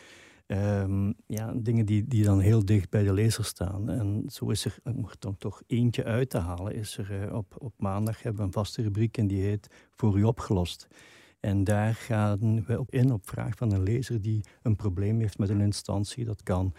Um, 0.47 1.13
ja, 1.27 1.53
dingen 1.55 1.85
die, 1.85 2.07
die 2.07 2.23
dan 2.23 2.39
heel 2.39 2.65
dicht 2.65 2.89
bij 2.89 3.03
de 3.03 3.13
lezer 3.13 3.45
staan. 3.45 3.89
En 3.89 4.23
zo 4.27 4.49
is 4.49 4.65
er, 4.65 4.77
om 4.83 5.05
er 5.05 5.15
dan 5.19 5.37
toch 5.37 5.61
eentje 5.67 6.03
uit 6.03 6.29
te 6.29 6.37
halen, 6.37 6.75
is 6.75 6.97
er 6.97 7.25
uh, 7.25 7.33
op, 7.33 7.55
op 7.57 7.73
maandag 7.77 8.21
hebben 8.21 8.41
we 8.41 8.47
een 8.47 8.53
vaste 8.53 8.81
rubriek 8.81 9.17
en 9.17 9.27
die 9.27 9.41
heet 9.41 9.67
Voor 9.95 10.17
u 10.17 10.23
opgelost. 10.23 10.87
En 11.39 11.63
daar 11.63 11.95
gaan 11.95 12.65
we 12.65 12.79
op 12.79 12.91
in 12.91 13.11
op 13.11 13.29
vraag 13.29 13.55
van 13.55 13.71
een 13.71 13.83
lezer 13.83 14.21
die 14.21 14.43
een 14.61 14.75
probleem 14.75 15.19
heeft 15.19 15.37
met 15.37 15.49
een 15.49 15.61
instantie. 15.61 16.25
Dat 16.25 16.43
kan 16.43 16.73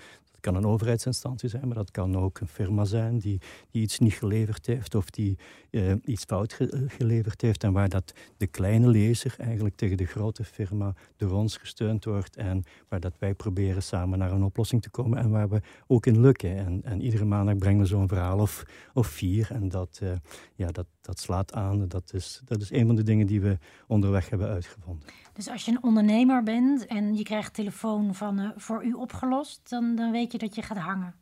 kan 0.47 0.55
een 0.55 0.67
overheidsinstantie 0.67 1.49
zijn, 1.49 1.67
maar 1.67 1.77
dat 1.77 1.91
kan 1.91 2.17
ook 2.17 2.41
een 2.41 2.49
firma 2.49 2.85
zijn 2.85 3.19
die, 3.19 3.41
die 3.71 3.83
iets 3.83 3.99
niet 3.99 4.15
geleverd 4.15 4.67
heeft 4.67 4.95
of 4.95 5.11
die 5.11 5.39
uh, 5.71 5.93
iets 6.05 6.25
fout 6.25 6.53
ge 6.53 6.85
geleverd 6.89 7.41
heeft 7.41 7.65
en 7.65 7.73
waar 7.73 7.89
dat 7.89 8.13
de 8.37 8.47
kleine 8.47 8.89
lezer 8.89 9.35
eigenlijk 9.39 9.77
tegen 9.77 9.97
de 9.97 10.05
grote 10.05 10.45
firma 10.45 10.95
door 11.17 11.31
ons 11.31 11.57
gesteund 11.57 12.05
wordt 12.05 12.37
en 12.37 12.65
waar 12.89 13.01
dat 13.01 13.19
wij 13.19 13.35
proberen 13.35 13.83
samen 13.83 14.19
naar 14.19 14.33
een 14.33 14.43
oplossing 14.43 14.83
te 14.83 14.91
komen 14.91 15.19
en 15.19 15.31
waar 15.31 15.49
we 15.49 15.61
ook 15.87 16.07
in 16.07 16.21
lukken. 16.21 16.57
En, 16.57 16.81
en 16.85 17.03
iedere 17.03 17.25
maandag 17.25 17.57
brengen 17.57 17.81
we 17.81 17.87
zo'n 17.87 18.09
verhaal 18.09 18.39
of, 18.39 18.65
of 18.95 19.07
vier 19.07 19.49
en 19.51 19.69
dat, 19.69 20.01
uh, 20.03 20.13
ja, 20.55 20.67
dat, 20.67 20.87
dat 21.07 21.19
slaat 21.19 21.53
aan. 21.53 21.89
Dat 21.89 22.13
is, 22.13 22.41
dat 22.45 22.61
is 22.61 22.71
een 22.71 22.87
van 22.87 22.95
de 22.95 23.03
dingen 23.03 23.27
die 23.27 23.41
we 23.41 23.59
onderweg 23.87 24.29
hebben 24.29 24.49
uitgevonden. 24.49 25.09
Dus 25.33 25.49
als 25.49 25.65
je 25.65 25.71
een 25.71 25.83
ondernemer 25.83 26.43
bent 26.43 26.87
en 26.87 27.15
je 27.15 27.23
krijgt 27.23 27.55
telefoon 27.55 28.15
van 28.15 28.41
uh, 28.41 28.51
voor 28.57 28.85
u 28.85 28.93
opgelost, 28.93 29.61
dan, 29.69 29.95
dan 29.95 30.11
weet 30.11 30.33
je 30.33 30.39
dat 30.39 30.55
je 30.55 30.63
gaat 30.63 30.79
hangen. 30.79 31.15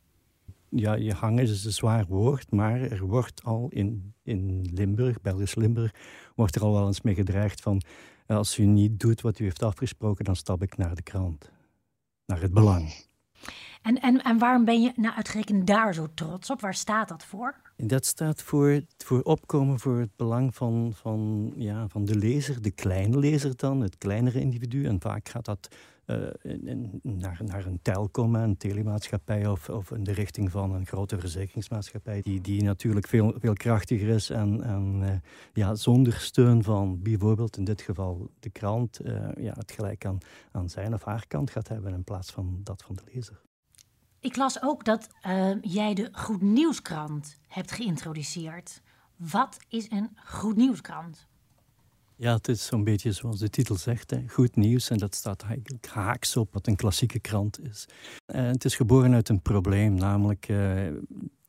Ja, 0.69 0.95
je 0.95 1.13
hangen 1.13 1.43
is 1.43 1.65
een 1.65 1.73
zwaar 1.73 2.07
woord, 2.07 2.51
maar 2.51 2.81
er 2.81 3.07
wordt 3.07 3.43
al 3.45 3.67
in, 3.71 4.15
in 4.23 4.71
Limburg, 4.73 5.21
Belgisch 5.21 5.55
Limburg, 5.55 5.95
wordt 6.35 6.55
er 6.57 6.63
al 6.63 6.73
wel 6.73 6.87
eens 6.87 7.01
mee 7.01 7.15
gedreigd 7.15 7.61
van 7.61 7.83
als 8.27 8.59
u 8.59 8.65
niet 8.65 9.01
doet 9.01 9.21
wat 9.21 9.39
u 9.39 9.45
heeft 9.45 9.63
afgesproken, 9.63 10.25
dan 10.25 10.37
stap 10.37 10.63
ik 10.63 10.77
naar 10.77 10.95
de 10.95 11.03
krant. 11.03 11.51
Naar 12.27 12.41
het 12.41 12.53
belang. 12.53 12.95
En, 13.83 14.01
en, 14.01 14.23
en 14.23 14.39
waarom 14.39 14.65
ben 14.65 14.83
je 14.83 14.93
nou 14.97 15.15
uitgerekend 15.15 15.67
daar 15.67 15.95
zo 15.95 16.07
trots 16.15 16.51
op? 16.51 16.61
Waar 16.61 16.75
staat 16.75 17.09
dat 17.09 17.25
voor? 17.25 17.64
Dat 17.77 18.07
staat 18.07 18.43
voor, 18.43 18.83
voor 18.97 19.23
opkomen 19.23 19.79
voor 19.79 19.99
het 19.99 20.17
belang 20.17 20.55
van, 20.55 20.93
van, 20.95 21.53
ja, 21.57 21.89
van 21.89 22.05
de 22.05 22.17
lezer, 22.17 22.63
de 22.63 22.71
kleine 22.71 23.19
lezer 23.19 23.57
dan, 23.57 23.81
het 23.81 23.99
kleinere 23.99 24.41
individu. 24.41 24.85
En 24.85 25.01
vaak 25.01 25.29
gaat 25.29 25.45
dat 25.45 25.69
in, 26.43 27.01
naar, 27.03 27.41
naar 27.45 27.67
een 27.67 27.79
telcom, 27.83 28.35
een 28.35 28.57
telemaatschappij 28.57 29.47
of, 29.47 29.69
of 29.69 29.91
in 29.91 30.05
de 30.05 30.13
richting 30.13 30.51
van 30.51 30.75
een 30.75 30.87
grote 30.87 31.19
verzekeringsmaatschappij, 31.19 32.21
die, 32.21 32.41
die 32.41 32.63
natuurlijk 32.63 33.07
veel, 33.07 33.35
veel 33.39 33.53
krachtiger 33.53 34.09
is 34.09 34.31
en, 34.31 34.63
en 34.63 35.01
uh, 35.03 35.11
ja, 35.53 35.75
zonder 35.75 36.13
steun 36.13 36.63
van 36.63 37.03
bijvoorbeeld 37.03 37.57
in 37.57 37.65
dit 37.65 37.81
geval 37.81 38.31
de 38.41 38.51
krant 38.51 39.01
uh, 39.07 39.29
ja, 39.37 39.53
het 39.53 39.73
gelijk 39.73 40.07
aan, 40.07 40.19
aan 40.51 40.69
zijn 40.69 40.95
of 40.95 41.05
haar 41.05 41.25
kant 41.27 41.51
gaat 41.51 41.69
hebben 41.69 41.93
in 41.93 42.05
plaats 42.05 42.31
van 42.31 42.61
dat 42.63 42.83
van 42.83 42.95
de 42.95 43.03
lezer. 43.15 43.43
Ik 44.25 44.37
las 44.37 44.63
ook 44.63 44.85
dat 44.85 45.09
uh, 45.27 45.51
jij 45.61 45.95
de 45.95 46.09
Goed 46.13 46.43
Nieuwskrant 46.43 47.39
hebt 47.49 47.73
geïntroduceerd. 47.73 48.81
Wat 49.17 49.57
is 49.69 49.91
een 49.91 50.17
Goed 50.25 50.57
Nieuwskrant? 50.57 51.27
Ja, 52.17 52.35
het 52.35 52.49
is 52.49 52.67
zo'n 52.67 52.85
beetje 52.85 53.13
zoals 53.13 53.39
de 53.39 53.51
titel 53.51 53.77
zegt, 53.77 54.11
hè. 54.11 54.25
goed 54.29 54.57
nieuws. 54.57 54.91
En 54.91 54.99
dat 54.99 55.15
staat 55.15 55.43
eigenlijk 55.43 55.87
haaks 55.87 56.37
op 56.37 56.53
wat 56.53 56.67
een 56.67 56.77
klassieke 56.77 57.19
krant 57.19 57.61
is. 57.61 57.87
Uh, 58.27 58.47
het 58.47 58.65
is 58.65 58.77
geboren 58.77 59.15
uit 59.15 59.29
een 59.29 59.43
probleem, 59.43 59.95
namelijk 59.95 60.49
uh, 60.49 60.87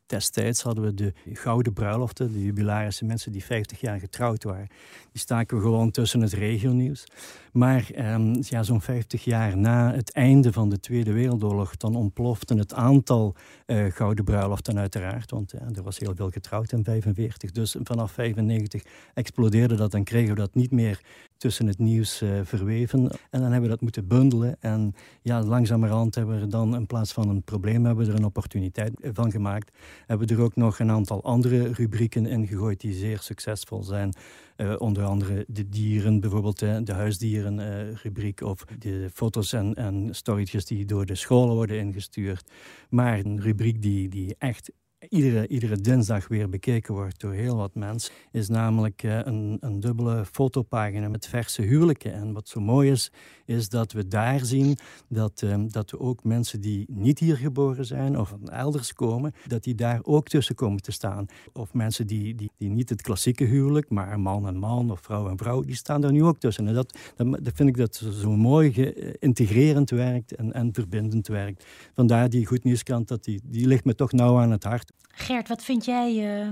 Destijds 0.05 0.62
hadden 0.62 0.83
we 0.83 0.93
de 0.93 1.13
gouden 1.33 1.74
bruiloften, 1.74 2.33
de 2.33 2.43
jubilarische 2.43 3.05
mensen 3.05 3.31
die 3.31 3.43
50 3.43 3.79
jaar 3.79 4.00
getrouwd 4.00 4.43
waren. 4.43 4.67
Die 5.12 5.21
staken 5.21 5.57
we 5.57 5.63
gewoon 5.63 5.91
tussen 5.91 6.21
het 6.21 6.33
regionieuws. 6.33 7.03
Maar 7.51 7.89
um, 7.97 8.35
ja, 8.41 8.63
zo'n 8.63 8.81
50 8.81 9.24
jaar 9.24 9.57
na 9.57 9.93
het 9.93 10.12
einde 10.12 10.51
van 10.51 10.69
de 10.69 10.79
Tweede 10.79 11.12
Wereldoorlog, 11.12 11.77
dan 11.77 11.95
ontplofte 11.95 12.55
het 12.55 12.74
aantal 12.74 13.35
uh, 13.65 13.91
gouden 13.91 14.25
bruiloften 14.25 14.79
uiteraard. 14.79 15.31
Want 15.31 15.51
er 15.51 15.83
was 15.83 16.00
heel 16.00 16.15
veel 16.15 16.29
getrouwd 16.29 16.71
in 16.71 16.83
45. 16.83 17.51
Dus 17.51 17.75
vanaf 17.83 18.12
95 18.12 18.83
explodeerde 19.13 19.75
dat 19.75 19.93
en 19.93 20.03
kregen 20.03 20.29
we 20.29 20.39
dat 20.39 20.55
niet 20.55 20.71
meer 20.71 21.01
tussen 21.37 21.67
het 21.67 21.77
nieuws 21.77 22.21
uh, 22.21 22.39
verweven. 22.43 22.99
En 23.29 23.41
dan 23.41 23.41
hebben 23.41 23.61
we 23.61 23.67
dat 23.67 23.81
moeten 23.81 24.07
bundelen. 24.07 24.57
En 24.59 24.93
ja, 25.21 25.43
langzamerhand 25.43 26.15
hebben 26.15 26.35
we 26.35 26.41
er 26.41 26.49
dan 26.49 26.75
in 26.75 26.85
plaats 26.85 27.13
van 27.13 27.29
een 27.29 27.43
probleem, 27.43 27.85
hebben 27.85 28.05
we 28.05 28.11
er 28.11 28.17
een 28.17 28.25
opportuniteit 28.25 28.93
van 29.13 29.31
gemaakt. 29.31 29.77
Hebben 30.05 30.27
we 30.27 30.33
er 30.33 30.41
ook 30.41 30.55
nog 30.55 30.79
een 30.79 30.91
aantal 30.91 31.23
andere 31.23 31.73
rubrieken 31.73 32.25
in 32.25 32.47
gegooid 32.47 32.81
die 32.81 32.93
zeer 32.93 33.19
succesvol 33.19 33.83
zijn. 33.83 34.13
Uh, 34.57 34.75
onder 34.77 35.03
andere 35.03 35.45
de 35.47 35.69
dieren, 35.69 36.19
bijvoorbeeld 36.19 36.59
de 36.59 36.93
huisdieren-rubriek 36.93 38.41
of 38.41 38.65
de 38.79 39.09
foto's 39.13 39.53
en, 39.53 39.73
en 39.73 40.07
storytjes 40.11 40.65
die 40.65 40.85
door 40.85 41.05
de 41.05 41.15
scholen 41.15 41.55
worden 41.55 41.79
ingestuurd. 41.79 42.51
Maar 42.89 43.19
een 43.19 43.41
rubriek 43.41 43.81
die, 43.81 44.09
die 44.09 44.35
echt 44.37 44.71
iedere, 45.09 45.47
iedere 45.47 45.77
dinsdag 45.77 46.27
weer 46.27 46.50
bekeken 46.50 46.93
wordt 46.93 47.19
door 47.19 47.33
heel 47.33 47.55
wat 47.55 47.75
mensen, 47.75 48.13
is 48.31 48.47
namelijk 48.47 49.03
uh, 49.03 49.19
een, 49.24 49.57
een 49.59 49.79
dubbele 49.79 50.25
fotopagina 50.31 51.09
met 51.09 51.27
verse 51.27 51.62
huwelijken. 51.62 52.13
En 52.13 52.33
wat 52.33 52.47
zo 52.47 52.59
mooi 52.59 52.91
is, 52.91 53.12
is 53.45 53.69
dat 53.69 53.91
we 53.91 54.07
daar 54.07 54.45
zien 54.45 54.77
dat, 55.07 55.41
um, 55.41 55.71
dat 55.71 55.91
we 55.91 55.99
ook 55.99 56.23
mensen 56.23 56.61
die 56.61 56.85
niet 56.89 57.19
hier 57.19 57.37
geboren 57.37 57.85
zijn 57.85 58.19
of 58.19 58.29
van 58.29 58.49
elders 58.49 58.93
komen, 58.93 59.33
dat 59.47 59.63
die 59.63 59.75
daar 59.75 59.99
ook 60.03 60.27
tussen 60.27 60.55
komen 60.55 60.81
te 60.81 60.91
staan. 60.91 61.25
Of 61.53 61.73
mensen 61.73 62.07
die, 62.07 62.35
die, 62.35 62.51
die 62.57 62.69
niet 62.69 62.89
het 62.89 63.01
klassieke 63.01 63.43
huwelijk, 63.43 63.89
maar 63.89 64.19
man 64.19 64.47
en 64.47 64.57
man 64.57 64.91
of 64.91 64.99
vrouw 64.99 65.29
en 65.29 65.37
vrouw, 65.37 65.61
die 65.61 65.75
staan 65.75 66.01
daar 66.01 66.11
nu 66.11 66.23
ook 66.23 66.39
tussen. 66.39 66.67
En 66.67 66.73
dat, 66.73 66.97
dat, 67.15 67.43
dat 67.43 67.53
vind 67.55 67.69
ik 67.69 67.77
dat 67.77 67.95
zo 67.95 68.31
mooi 68.35 68.93
integrerend 69.19 69.89
werkt 69.89 70.35
en, 70.35 70.53
en 70.53 70.73
verbindend 70.73 71.27
werkt. 71.27 71.65
Vandaar 71.93 72.29
die 72.29 72.45
Goed 72.45 72.63
Nieuwskrant, 72.63 73.07
dat 73.07 73.23
die, 73.23 73.41
die 73.43 73.67
ligt 73.67 73.85
me 73.85 73.95
toch 73.95 74.11
nauw 74.11 74.37
aan 74.37 74.51
het 74.51 74.63
hart. 74.63 74.91
Gert, 75.07 75.47
wat 75.47 75.63
vind 75.63 75.85
jij 75.85 76.41
uh, 76.45 76.51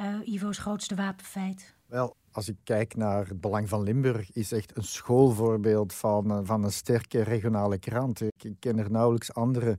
uh, 0.00 0.34
Ivo's 0.34 0.58
grootste 0.58 0.94
wapenfeit? 0.94 1.74
Wel, 1.86 2.16
als 2.32 2.48
ik 2.48 2.56
kijk 2.64 2.96
naar 2.96 3.26
het 3.28 3.40
Belang 3.40 3.68
van 3.68 3.82
Limburg, 3.82 4.32
is 4.32 4.52
echt 4.52 4.76
een 4.76 4.84
schoolvoorbeeld 4.84 5.94
van, 5.94 6.32
uh, 6.32 6.38
van 6.42 6.64
een 6.64 6.72
sterke 6.72 7.22
regionale 7.22 7.78
krant. 7.78 8.20
Ik 8.20 8.56
ken 8.58 8.78
er 8.78 8.90
nauwelijks 8.90 9.34
andere 9.34 9.78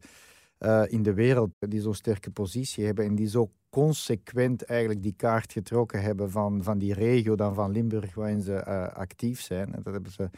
in 0.88 1.04
de 1.04 1.14
wereld 1.14 1.50
die 1.60 1.82
zo'n 1.82 1.94
sterke 1.94 2.32
positie 2.32 2.86
hebben 2.86 3.06
en 3.06 3.16
die 3.16 3.30
zo 3.30 3.52
consequent 3.70 4.64
eigenlijk 4.64 5.04
die 5.04 5.14
kaart 5.18 5.52
getrokken 5.52 6.02
hebben 6.02 6.32
van, 6.32 6.64
van 6.64 6.78
die 6.78 6.94
regio 6.94 7.36
dan 7.36 7.54
van 7.54 7.72
Limburg 7.72 8.16
waarin 8.16 8.42
ze 8.42 8.66
actief 8.94 9.42
zijn. 9.42 9.74
En 9.74 9.82
dat 9.84 9.94
hebben 9.94 10.12
ze 10.12 10.30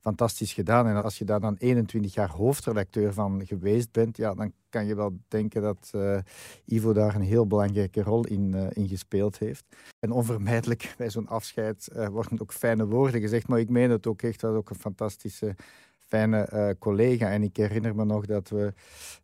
fantastisch 0.00 0.52
gedaan. 0.52 0.86
En 0.86 1.02
als 1.02 1.18
je 1.18 1.24
daar 1.24 1.40
dan 1.40 1.56
21 1.58 2.14
jaar 2.14 2.30
hoofdredacteur 2.30 3.12
van 3.12 3.46
geweest 3.46 3.92
bent, 3.92 4.16
ja, 4.16 4.34
dan 4.34 4.52
kan 4.68 4.86
je 4.86 4.94
wel 4.94 5.18
denken 5.28 5.62
dat 5.62 5.90
uh, 5.94 6.18
Ivo 6.64 6.92
daar 6.92 7.14
een 7.14 7.20
heel 7.20 7.46
belangrijke 7.46 8.02
rol 8.02 8.26
in, 8.26 8.52
uh, 8.54 8.66
in 8.70 8.88
gespeeld 8.88 9.38
heeft. 9.38 9.64
En 9.98 10.10
onvermijdelijk 10.10 10.94
bij 10.98 11.10
zo'n 11.10 11.28
afscheid 11.28 11.88
uh, 11.96 12.06
worden 12.06 12.40
ook 12.40 12.52
fijne 12.52 12.86
woorden 12.86 13.20
gezegd, 13.20 13.48
maar 13.48 13.58
ik 13.58 13.68
meen 13.68 13.90
het 13.90 14.06
ook 14.06 14.22
echt, 14.22 14.42
was 14.42 14.56
ook 14.56 14.70
een 14.70 14.76
fantastische 14.76 15.56
fijne 15.98 16.76
collega. 16.78 17.30
En 17.30 17.42
ik 17.42 17.56
herinner 17.56 17.94
me 17.94 18.04
nog 18.04 18.26
dat 18.26 18.48
we 18.48 18.72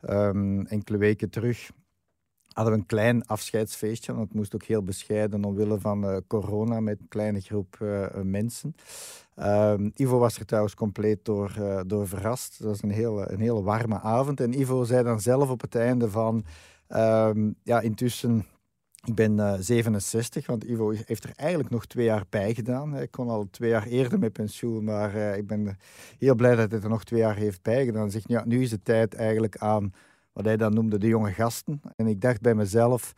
um, 0.08 0.66
enkele 0.66 0.98
weken 0.98 1.30
terug 1.30 1.70
hadden 2.56 2.74
we 2.74 2.80
een 2.80 2.86
klein 2.86 3.26
afscheidsfeestje. 3.26 4.12
Want 4.14 4.24
het 4.24 4.34
moest 4.36 4.54
ook 4.54 4.62
heel 4.62 4.82
bescheiden 4.82 5.44
omwille 5.44 5.80
van 5.80 6.04
uh, 6.04 6.16
corona 6.26 6.80
met 6.80 7.00
een 7.00 7.08
kleine 7.08 7.40
groep 7.40 7.78
uh, 7.82 8.06
mensen. 8.22 8.74
Um, 9.36 9.92
Ivo 9.94 10.18
was 10.18 10.38
er 10.38 10.46
trouwens 10.46 10.74
compleet 10.74 11.24
door, 11.24 11.56
uh, 11.58 11.80
door 11.86 12.08
verrast. 12.08 12.58
Het 12.58 12.66
was 12.66 12.82
een 12.82 12.90
hele, 12.90 13.30
een 13.30 13.40
hele 13.40 13.62
warme 13.62 14.00
avond. 14.00 14.40
En 14.40 14.60
Ivo 14.60 14.84
zei 14.84 15.04
dan 15.04 15.20
zelf 15.20 15.50
op 15.50 15.60
het 15.60 15.74
einde 15.74 16.10
van... 16.10 16.44
Um, 16.88 17.54
ja, 17.62 17.80
intussen... 17.80 18.46
Ik 19.04 19.14
ben 19.14 19.64
67, 19.64 20.46
want 20.46 20.64
Ivo 20.64 20.92
heeft 21.04 21.24
er 21.24 21.32
eigenlijk 21.36 21.70
nog 21.70 21.86
twee 21.86 22.04
jaar 22.04 22.24
bij 22.28 22.54
gedaan. 22.54 22.92
Hij 22.92 23.08
kon 23.08 23.28
al 23.28 23.46
twee 23.50 23.70
jaar 23.70 23.86
eerder 23.86 24.18
met 24.18 24.32
pensioen, 24.32 24.84
maar 24.84 25.14
ik 25.14 25.46
ben 25.46 25.78
heel 26.18 26.34
blij 26.34 26.54
dat 26.54 26.70
hij 26.70 26.80
er 26.80 26.88
nog 26.88 27.04
twee 27.04 27.20
jaar 27.20 27.36
heeft 27.36 27.62
bijgedaan. 27.62 28.02
Hij 28.02 28.10
zegt, 28.10 28.44
nu 28.44 28.62
is 28.62 28.70
het 28.70 28.84
tijd 28.84 29.14
eigenlijk 29.14 29.56
aan 29.56 29.92
wat 30.36 30.44
hij 30.44 30.56
dan 30.56 30.74
noemde 30.74 30.98
de 30.98 31.06
jonge 31.06 31.32
gasten. 31.32 31.80
En 31.96 32.06
ik 32.06 32.20
dacht 32.20 32.40
bij 32.40 32.54
mezelf, 32.54 33.14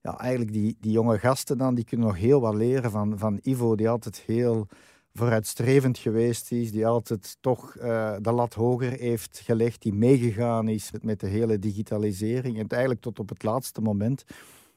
ja, 0.00 0.18
eigenlijk 0.18 0.52
die, 0.52 0.76
die 0.80 0.92
jonge 0.92 1.18
gasten 1.18 1.58
dan, 1.58 1.74
die 1.74 1.84
kunnen 1.84 2.06
nog 2.06 2.16
heel 2.16 2.40
wat 2.40 2.54
leren 2.54 2.90
van, 2.90 3.18
van 3.18 3.38
Ivo, 3.42 3.74
die 3.74 3.88
altijd 3.88 4.16
heel 4.16 4.66
vooruitstrevend 5.12 5.98
geweest 5.98 6.52
is, 6.52 6.72
die 6.72 6.86
altijd 6.86 7.36
toch 7.40 7.76
uh, 7.76 8.16
de 8.20 8.32
lat 8.32 8.54
hoger 8.54 8.92
heeft 8.92 9.40
gelegd, 9.44 9.82
die 9.82 9.92
meegegaan 9.92 10.68
is 10.68 10.90
met 11.02 11.20
de 11.20 11.26
hele 11.26 11.58
digitalisering. 11.58 12.58
En 12.58 12.68
eigenlijk 12.68 13.00
tot 13.00 13.18
op 13.18 13.28
het 13.28 13.42
laatste 13.42 13.80
moment 13.80 14.24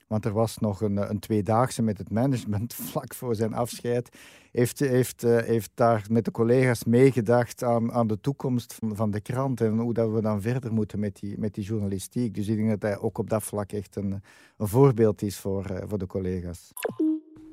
want 0.08 0.26
er 0.26 0.34
was 0.34 0.58
nog 0.58 0.82
een, 0.82 1.10
een 1.10 1.20
tweedaagse 1.20 1.82
met 1.82 1.98
het 1.98 2.12
management 2.12 2.74
vlak 2.90 3.14
voor 3.14 3.36
zijn 3.36 3.54
afscheid. 3.54 4.10
Heeft, 4.52 4.80
heeft, 4.80 5.24
uh, 5.24 5.38
heeft 5.38 5.72
daar 5.74 6.06
met 6.10 6.26
de 6.26 6.32
collega's 6.32 6.84
meegedacht 6.84 7.64
aan, 7.64 7.92
aan 7.92 8.08
de 8.08 8.20
toekomst 8.20 8.74
van, 8.74 8.96
van 8.96 9.12
de 9.12 9.22
krant 9.22 9.62
en 9.62 9.78
hoe 9.78 9.94
dat 9.94 10.12
we 10.12 10.22
dan 10.22 10.42
verder 10.42 10.74
moeten 10.74 11.00
met 11.00 11.20
die, 11.20 11.40
met 11.40 11.54
die 11.54 11.64
journalistiek. 11.64 12.36
Dus 12.36 12.48
ik 12.48 12.58
denk 12.58 12.70
dat 12.70 12.82
hij 12.82 13.00
ook 13.00 13.18
op 13.18 13.30
dat 13.30 13.44
vlak 13.44 13.72
echt 13.72 13.96
een, 13.96 14.22
een 14.58 14.68
voorbeeld 14.68 15.22
is 15.22 15.38
voor, 15.38 15.72
uh, 15.72 15.78
voor 15.88 15.98
de 15.98 16.08
collega's. 16.08 16.74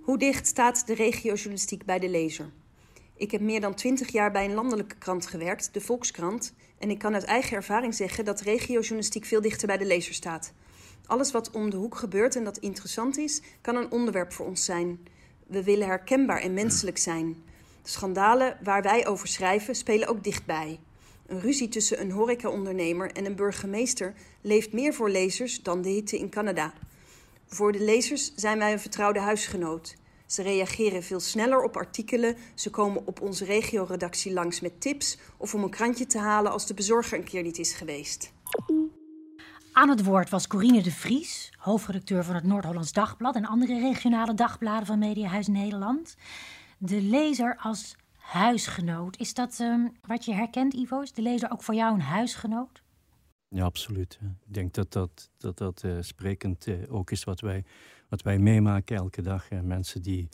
Hoe 0.02 0.18
dicht 0.18 0.46
staat 0.46 0.86
de 0.86 0.94
regiojournalistiek 0.94 1.84
bij 1.84 1.98
de 1.98 2.08
lezer? 2.08 2.52
Ik 3.16 3.30
heb 3.30 3.40
meer 3.40 3.60
dan 3.60 3.74
twintig 3.74 4.12
jaar 4.12 4.32
bij 4.32 4.44
een 4.44 4.54
landelijke 4.54 4.96
krant 4.96 5.26
gewerkt, 5.26 5.74
de 5.74 5.80
Volkskrant. 5.80 6.54
En 6.78 6.90
ik 6.90 6.98
kan 6.98 7.14
uit 7.14 7.24
eigen 7.24 7.56
ervaring 7.56 7.94
zeggen 7.94 8.24
dat 8.24 8.40
regiojournalistiek 8.40 9.24
veel 9.24 9.40
dichter 9.40 9.66
bij 9.66 9.76
de 9.76 9.86
lezer 9.86 10.14
staat. 10.14 10.52
Alles 11.06 11.32
wat 11.32 11.50
om 11.50 11.70
de 11.70 11.76
hoek 11.76 11.96
gebeurt 11.96 12.36
en 12.36 12.44
dat 12.44 12.58
interessant 12.58 13.18
is, 13.18 13.40
kan 13.60 13.76
een 13.76 13.90
onderwerp 13.90 14.32
voor 14.32 14.46
ons 14.46 14.64
zijn. 14.64 15.06
We 15.46 15.64
willen 15.64 15.86
herkenbaar 15.86 16.40
en 16.40 16.54
menselijk 16.54 16.98
zijn. 16.98 17.42
De 17.82 17.90
schandalen 17.90 18.58
waar 18.62 18.82
wij 18.82 19.06
over 19.06 19.28
schrijven 19.28 19.74
spelen 19.74 20.08
ook 20.08 20.24
dichtbij. 20.24 20.80
Een 21.26 21.40
ruzie 21.40 21.68
tussen 21.68 22.00
een 22.00 22.10
horecaondernemer 22.10 23.12
en 23.12 23.24
een 23.24 23.36
burgemeester 23.36 24.14
leeft 24.40 24.72
meer 24.72 24.94
voor 24.94 25.10
lezers 25.10 25.62
dan 25.62 25.82
de 25.82 25.88
hitte 25.88 26.18
in 26.18 26.30
Canada. 26.30 26.72
Voor 27.46 27.72
de 27.72 27.80
lezers 27.80 28.34
zijn 28.34 28.58
wij 28.58 28.72
een 28.72 28.80
vertrouwde 28.80 29.20
huisgenoot. 29.20 29.96
Ze 30.26 30.42
reageren 30.42 31.02
veel 31.02 31.20
sneller 31.20 31.62
op 31.62 31.76
artikelen, 31.76 32.36
ze 32.54 32.70
komen 32.70 33.06
op 33.06 33.20
onze 33.20 33.44
regioredactie 33.44 34.32
langs 34.32 34.60
met 34.60 34.80
tips 34.80 35.18
of 35.36 35.54
om 35.54 35.62
een 35.62 35.70
krantje 35.70 36.06
te 36.06 36.18
halen 36.18 36.52
als 36.52 36.66
de 36.66 36.74
bezorger 36.74 37.18
een 37.18 37.24
keer 37.24 37.42
niet 37.42 37.58
is 37.58 37.72
geweest. 37.72 38.32
Aan 39.74 39.88
het 39.88 40.04
woord 40.04 40.30
was 40.30 40.46
Corine 40.46 40.82
de 40.82 40.90
Vries, 40.90 41.52
hoofdredacteur 41.56 42.24
van 42.24 42.34
het 42.34 42.44
Noord-Hollands 42.44 42.92
Dagblad 42.92 43.34
en 43.34 43.44
andere 43.44 43.80
regionale 43.80 44.34
dagbladen 44.34 44.86
van 44.86 44.98
Mediahuis 44.98 45.46
Nederland. 45.46 46.16
De 46.78 47.02
lezer 47.02 47.56
als 47.56 47.96
huisgenoot. 48.16 49.18
Is 49.18 49.34
dat 49.34 49.58
um, 49.60 49.92
wat 50.02 50.24
je 50.24 50.34
herkent, 50.34 50.74
Ivo? 50.74 51.00
Is 51.00 51.12
de 51.12 51.22
lezer 51.22 51.50
ook 51.50 51.62
voor 51.62 51.74
jou 51.74 51.94
een 51.94 52.00
huisgenoot? 52.00 52.82
Ja, 53.48 53.64
absoluut. 53.64 54.18
Ik 54.46 54.54
denk 54.54 54.74
dat 54.74 54.92
dat, 54.92 55.30
dat, 55.38 55.58
dat 55.58 55.82
uh, 55.84 55.96
sprekend 56.00 56.66
uh, 56.66 56.76
ook 56.88 57.10
is 57.10 57.24
wat 57.24 57.40
wij, 57.40 57.64
wat 58.08 58.22
wij 58.22 58.38
meemaken 58.38 58.96
elke 58.96 59.22
dag. 59.22 59.50
Mensen 59.62 60.02
die, 60.02 60.28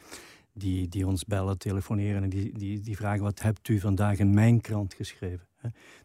die, 0.52 0.88
die 0.88 1.06
ons 1.06 1.24
bellen, 1.24 1.58
telefoneren 1.58 2.22
en 2.22 2.28
die, 2.28 2.58
die, 2.58 2.80
die 2.80 2.96
vragen: 2.96 3.22
wat 3.22 3.42
hebt 3.42 3.68
u 3.68 3.78
vandaag 3.78 4.18
in 4.18 4.34
mijn 4.34 4.60
krant 4.60 4.94
geschreven? 4.94 5.48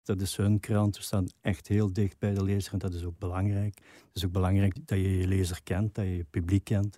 Dat 0.03 0.21
is 0.21 0.35
hun 0.35 0.59
krant. 0.59 0.97
We 0.97 1.03
staan 1.03 1.27
echt 1.41 1.67
heel 1.67 1.93
dicht 1.93 2.19
bij 2.19 2.33
de 2.33 2.43
lezer 2.43 2.74
en 2.74 2.79
dat 2.79 2.93
is 2.93 3.03
ook 3.03 3.19
belangrijk. 3.19 3.75
Het 3.75 4.15
is 4.15 4.25
ook 4.25 4.31
belangrijk 4.31 4.88
dat 4.88 4.97
je 4.97 5.17
je 5.17 5.27
lezer 5.27 5.63
kent, 5.63 5.95
dat 5.95 6.05
je 6.05 6.15
je 6.15 6.25
publiek 6.29 6.63
kent. 6.63 6.97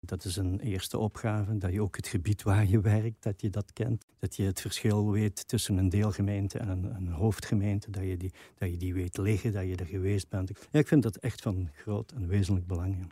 Dat 0.00 0.24
is 0.24 0.36
een 0.36 0.60
eerste 0.60 0.98
opgave, 0.98 1.58
dat 1.58 1.72
je 1.72 1.82
ook 1.82 1.96
het 1.96 2.06
gebied 2.06 2.42
waar 2.42 2.66
je 2.66 2.80
werkt, 2.80 3.22
dat 3.22 3.40
je 3.40 3.50
dat 3.50 3.72
kent. 3.72 4.04
Dat 4.18 4.36
je 4.36 4.42
het 4.42 4.60
verschil 4.60 5.10
weet 5.10 5.48
tussen 5.48 5.76
een 5.76 5.88
deelgemeente 5.88 6.58
en 6.58 6.68
een, 6.68 6.94
een 6.96 7.08
hoofdgemeente, 7.08 7.90
dat 7.90 8.04
je, 8.04 8.16
die, 8.16 8.32
dat 8.54 8.70
je 8.70 8.76
die 8.76 8.94
weet 8.94 9.16
liggen, 9.16 9.52
dat 9.52 9.68
je 9.68 9.76
er 9.76 9.86
geweest 9.86 10.28
bent. 10.28 10.50
Ja, 10.70 10.78
ik 10.78 10.88
vind 10.88 11.02
dat 11.02 11.16
echt 11.16 11.42
van 11.42 11.68
groot 11.72 12.12
en 12.12 12.28
wezenlijk 12.28 12.66
belang. 12.66 13.06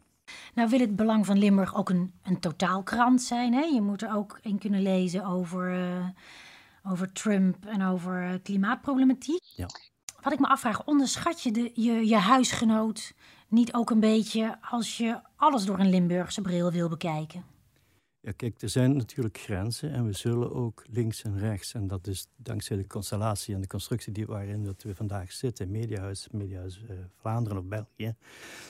Nou 0.54 0.68
wil 0.68 0.80
het 0.80 0.96
Belang 0.96 1.26
van 1.26 1.38
Limburg 1.38 1.74
ook 1.74 1.88
een, 1.88 2.12
een 2.22 2.40
totaalkrant 2.40 3.22
zijn. 3.22 3.52
Hè? 3.52 3.62
Je 3.62 3.80
moet 3.80 4.02
er 4.02 4.14
ook 4.14 4.38
in 4.42 4.58
kunnen 4.58 4.82
lezen 4.82 5.24
over... 5.24 5.78
Uh 5.78 6.06
over 6.86 7.12
Trump 7.12 7.66
en 7.66 7.82
over 7.82 8.40
klimaatproblematiek. 8.42 9.42
Ja. 9.42 9.66
Wat 10.22 10.32
ik 10.32 10.38
me 10.38 10.46
afvraag, 10.46 10.84
onderschat 10.84 11.42
je 11.42 11.50
de, 11.50 11.70
je, 11.74 12.06
je 12.06 12.16
huisgenoot 12.16 13.14
niet 13.48 13.74
ook 13.74 13.90
een 13.90 14.00
beetje 14.00 14.58
als 14.70 14.96
je 14.96 15.20
alles 15.36 15.64
door 15.64 15.78
een 15.78 15.90
Limburgse 15.90 16.40
bril 16.40 16.70
wil 16.70 16.88
bekijken? 16.88 17.44
Ja, 18.20 18.32
kijk, 18.36 18.62
er 18.62 18.68
zijn 18.68 18.96
natuurlijk 18.96 19.38
grenzen 19.38 19.92
en 19.92 20.06
we 20.06 20.12
zullen 20.12 20.54
ook 20.54 20.84
links 20.90 21.22
en 21.22 21.38
rechts, 21.38 21.74
en 21.74 21.86
dat 21.86 22.06
is 22.06 22.26
dankzij 22.36 22.76
de 22.76 22.86
constellatie 22.86 23.54
en 23.54 23.60
de 23.60 23.66
constructie 23.66 24.12
die, 24.12 24.26
waarin 24.26 24.64
dat 24.64 24.82
we 24.82 24.94
vandaag 24.94 25.32
zitten, 25.32 25.70
Mediahuis, 25.70 26.28
Mediahuis 26.30 26.80
uh, 26.90 26.96
Vlaanderen 27.16 27.58
of 27.58 27.64
België, 27.64 28.14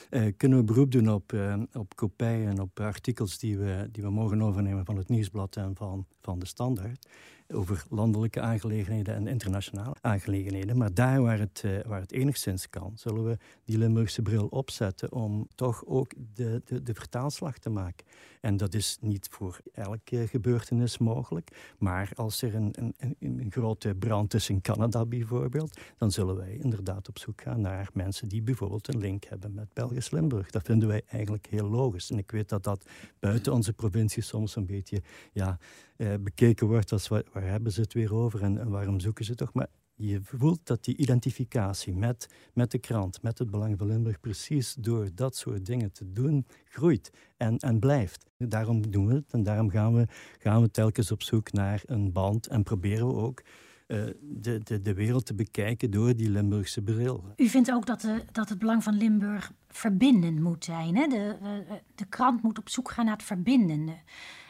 uh, 0.09 0.31
kunnen 0.37 0.57
we 0.57 0.63
beroep 0.63 0.91
doen 0.91 1.09
op, 1.09 1.31
uh, 1.31 1.55
op 1.73 1.95
kopieën 1.95 2.47
en 2.47 2.61
op 2.61 2.79
artikels 2.79 3.37
die 3.37 3.57
we, 3.57 3.89
die 3.91 4.03
we 4.03 4.09
mogen 4.09 4.41
overnemen 4.41 4.85
van 4.85 4.97
het 4.97 5.09
Nieuwsblad 5.09 5.55
en 5.55 5.75
van, 5.75 6.05
van 6.21 6.39
de 6.39 6.45
Standaard 6.45 7.07
over 7.53 7.83
landelijke 7.89 8.41
aangelegenheden 8.41 9.15
en 9.15 9.27
internationale 9.27 9.95
aangelegenheden. 10.01 10.77
Maar 10.77 10.93
daar 10.93 11.21
waar 11.21 11.39
het, 11.39 11.61
uh, 11.65 11.79
waar 11.85 12.01
het 12.01 12.11
enigszins 12.11 12.69
kan, 12.69 12.91
zullen 12.95 13.25
we 13.25 13.37
die 13.65 13.77
Limburgse 13.77 14.21
bril 14.21 14.47
opzetten 14.47 15.11
om 15.11 15.47
toch 15.55 15.85
ook 15.85 16.13
de, 16.33 16.61
de, 16.65 16.83
de 16.83 16.93
vertaalslag 16.93 17.57
te 17.57 17.69
maken. 17.69 18.05
En 18.41 18.57
dat 18.57 18.73
is 18.73 18.97
niet 19.01 19.27
voor 19.31 19.59
elke 19.73 20.27
gebeurtenis 20.27 20.97
mogelijk. 20.97 21.73
Maar 21.77 22.11
als 22.15 22.41
er 22.41 22.55
een, 22.55 22.73
een, 22.77 23.15
een 23.19 23.47
grote 23.49 23.95
brand 23.95 24.33
is 24.33 24.49
in 24.49 24.61
Canada 24.61 25.05
bijvoorbeeld, 25.05 25.79
dan 25.97 26.11
zullen 26.11 26.35
wij 26.35 26.57
inderdaad 26.61 27.09
op 27.09 27.19
zoek 27.19 27.41
gaan 27.41 27.61
naar 27.61 27.89
mensen 27.93 28.27
die 28.27 28.41
bijvoorbeeld 28.41 28.87
een 28.87 28.99
link 28.99 29.23
hebben 29.23 29.53
met 29.53 29.73
Belgisch 29.73 30.11
Limburg. 30.11 30.51
Dat 30.51 30.63
vinden 30.63 30.87
wij 30.87 31.01
eigenlijk 31.07 31.47
heel 31.49 31.69
logisch. 31.69 32.11
En 32.11 32.17
ik 32.17 32.31
weet 32.31 32.49
dat 32.49 32.63
dat 32.63 32.85
buiten 33.19 33.53
onze 33.53 33.73
provincie 33.73 34.23
soms 34.23 34.55
een 34.55 34.65
beetje 34.65 35.01
ja, 35.31 35.57
eh, 35.97 36.13
bekeken 36.19 36.67
wordt 36.67 36.91
als 36.91 37.07
waar, 37.07 37.23
waar, 37.35 37.51
hebben 37.51 37.71
ze 37.71 37.81
het 37.81 37.93
weer 37.93 38.13
over 38.13 38.41
en, 38.43 38.69
waarom 38.69 38.99
zoeken 38.99 39.25
ze 39.25 39.35
toch. 39.35 39.53
Maar 39.53 39.67
je 39.95 40.19
voelt 40.23 40.59
dat 40.63 40.83
die 40.83 40.97
identificatie 40.97 41.95
met, 41.95 42.29
met 42.53 42.71
de 42.71 42.77
krant, 42.77 43.21
met 43.21 43.39
het 43.39 43.51
Belang 43.51 43.77
van 43.77 43.87
Limburg, 43.87 44.19
precies 44.19 44.73
door 44.73 45.09
dat 45.13 45.35
soort 45.35 45.65
dingen 45.65 45.91
te 45.91 46.11
doen, 46.11 46.45
groeit 46.65 47.11
en, 47.37 47.57
en 47.57 47.79
blijft. 47.79 48.25
Daarom 48.37 48.91
doen 48.91 49.07
we 49.07 49.13
het 49.13 49.33
en 49.33 49.43
daarom 49.43 49.69
gaan 49.69 49.93
we, 49.93 50.07
gaan 50.39 50.61
we 50.61 50.71
telkens 50.71 51.11
op 51.11 51.21
zoek 51.21 51.51
naar 51.51 51.81
een 51.85 52.11
band 52.11 52.47
en 52.47 52.63
proberen 52.63 53.07
we 53.07 53.13
ook 53.13 53.41
uh, 53.87 54.05
de, 54.21 54.59
de, 54.63 54.81
de 54.81 54.93
wereld 54.93 55.25
te 55.25 55.33
bekijken 55.33 55.91
door 55.91 56.15
die 56.15 56.29
Limburgse 56.29 56.81
bril. 56.81 57.23
U 57.35 57.47
vindt 57.47 57.71
ook 57.71 57.85
dat, 57.85 58.01
de, 58.01 58.23
dat 58.31 58.49
het 58.49 58.59
Belang 58.59 58.83
van 58.83 58.97
Limburg 58.97 59.51
verbindend 59.67 60.39
moet 60.39 60.63
zijn. 60.63 60.95
Hè? 60.95 61.07
De, 61.07 61.37
uh, 61.41 61.75
de 61.95 62.05
krant 62.05 62.41
moet 62.41 62.57
op 62.57 62.69
zoek 62.69 62.91
gaan 62.91 63.05
naar 63.05 63.13
het 63.13 63.23
verbindende. 63.23 63.97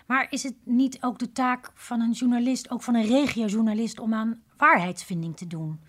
Maar 0.05 0.27
is 0.29 0.43
het 0.43 0.55
niet 0.63 0.97
ook 1.01 1.19
de 1.19 1.31
taak 1.31 1.71
van 1.73 2.01
een 2.01 2.11
journalist, 2.11 2.71
ook 2.71 2.81
van 2.81 2.95
een 2.95 3.05
regiojournalist, 3.05 3.99
om 3.99 4.13
aan 4.13 4.43
waarheidsvinding 4.57 5.37
te 5.37 5.47
doen? 5.47 5.79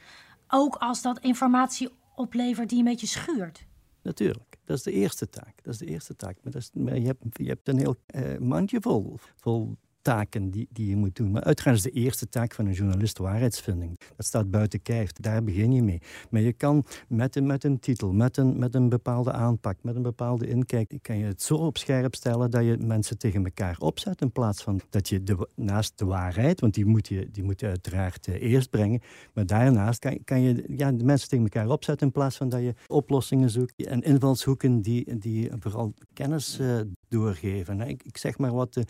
Ook 0.49 0.77
als 0.77 1.03
dat 1.03 1.19
informatie 1.19 1.89
oplevert 2.15 2.69
die 2.69 2.79
een 2.79 2.85
beetje 2.85 3.07
schuurt. 3.07 3.67
Natuurlijk, 4.03 4.57
dat 4.65 4.77
is 4.77 4.83
de 4.83 4.93
eerste 4.93 5.29
taak. 5.29 5.63
Dat 5.63 5.73
is 5.73 5.79
de 5.79 5.87
eerste 5.87 6.17
taak. 6.17 6.37
Maar, 6.43 6.53
dat 6.53 6.63
is, 6.63 6.71
je, 6.73 7.07
hebt, 7.07 7.23
je 7.33 7.49
hebt 7.49 7.69
een 7.69 7.79
heel 7.79 7.97
uh, 8.15 8.39
mandje 8.39 8.81
vol, 8.81 9.19
vol 9.37 9.77
taken 10.07 10.51
die, 10.51 10.69
die 10.73 10.89
je 10.89 10.97
moet 10.97 11.17
doen. 11.17 11.31
Maar 11.31 11.43
uiteraard 11.43 11.77
is 11.77 11.83
de 11.83 11.91
eerste 11.91 12.29
taak 12.29 12.55
van 12.55 12.67
een 12.67 12.73
journalist 12.73 13.19
waarheidsvinding. 13.19 13.99
Dat 14.17 14.27
staat 14.27 14.51
buiten 14.51 14.83
kijf, 14.83 15.13
daar 15.13 15.45
begin 15.45 15.73
je 15.73 15.83
mee. 15.83 16.01
Maar 16.31 16.41
je 16.41 16.53
kan 16.53 16.85
met 17.09 17.37
een, 17.37 17.47
met 17.47 17.65
een 17.65 17.79
titel, 17.79 18.13
met 18.13 18.37
een, 18.37 18.59
met 18.59 18.75
een 18.75 18.89
bepaalde 18.89 19.33
aanpak, 19.33 19.77
met 19.83 19.97
een 19.97 20.03
bepaalde 20.03 20.49
inkijk, 20.49 20.99
kan 21.03 21.19
je 21.19 21.25
het 21.25 21.43
zo 21.43 21.55
op 21.55 21.79
scherp 21.79 22.15
stellen 22.15 22.51
dat 22.51 22.65
je 22.65 22.77
mensen 22.79 23.19
tegen 23.19 23.45
elkaar 23.45 23.77
opzet 23.79 24.21
in 24.21 24.33
plaats 24.33 24.63
van 24.63 24.81
dat 24.91 25.09
je 25.09 25.23
de, 25.23 25.49
naast 25.55 25.99
de 25.99 26.05
waarheid, 26.05 26.61
want 26.61 26.75
die 26.75 26.87
moet 26.87 27.09
je, 27.09 27.29
die 27.31 27.45
moet 27.45 27.63
uiteraard 27.63 28.27
uh, 28.27 28.43
eerst 28.43 28.71
brengen, 28.71 29.01
maar 29.33 29.47
daarnaast 29.47 29.99
kan, 29.99 30.19
kan 30.25 30.41
je 30.41 30.65
ja, 30.69 30.93
de 30.93 31.05
mensen 31.05 31.29
tegen 31.29 31.45
elkaar 31.45 31.69
opzetten 31.69 32.07
in 32.07 32.13
plaats 32.13 32.37
van 32.37 32.49
dat 32.49 32.61
je 32.61 32.75
oplossingen 32.87 33.51
zoekt 33.51 33.85
en 33.85 34.01
invalshoeken 34.01 34.83
die, 34.83 35.19
die 35.19 35.51
vooral 35.59 35.95
kennis 36.13 36.59
uh, 36.61 36.81
doorgeven. 37.09 37.81
Ik, 37.81 38.03
ik, 38.03 38.17
zeg 38.17 38.39
maar 38.39 38.55
wat, 38.55 38.75
de 38.75 38.85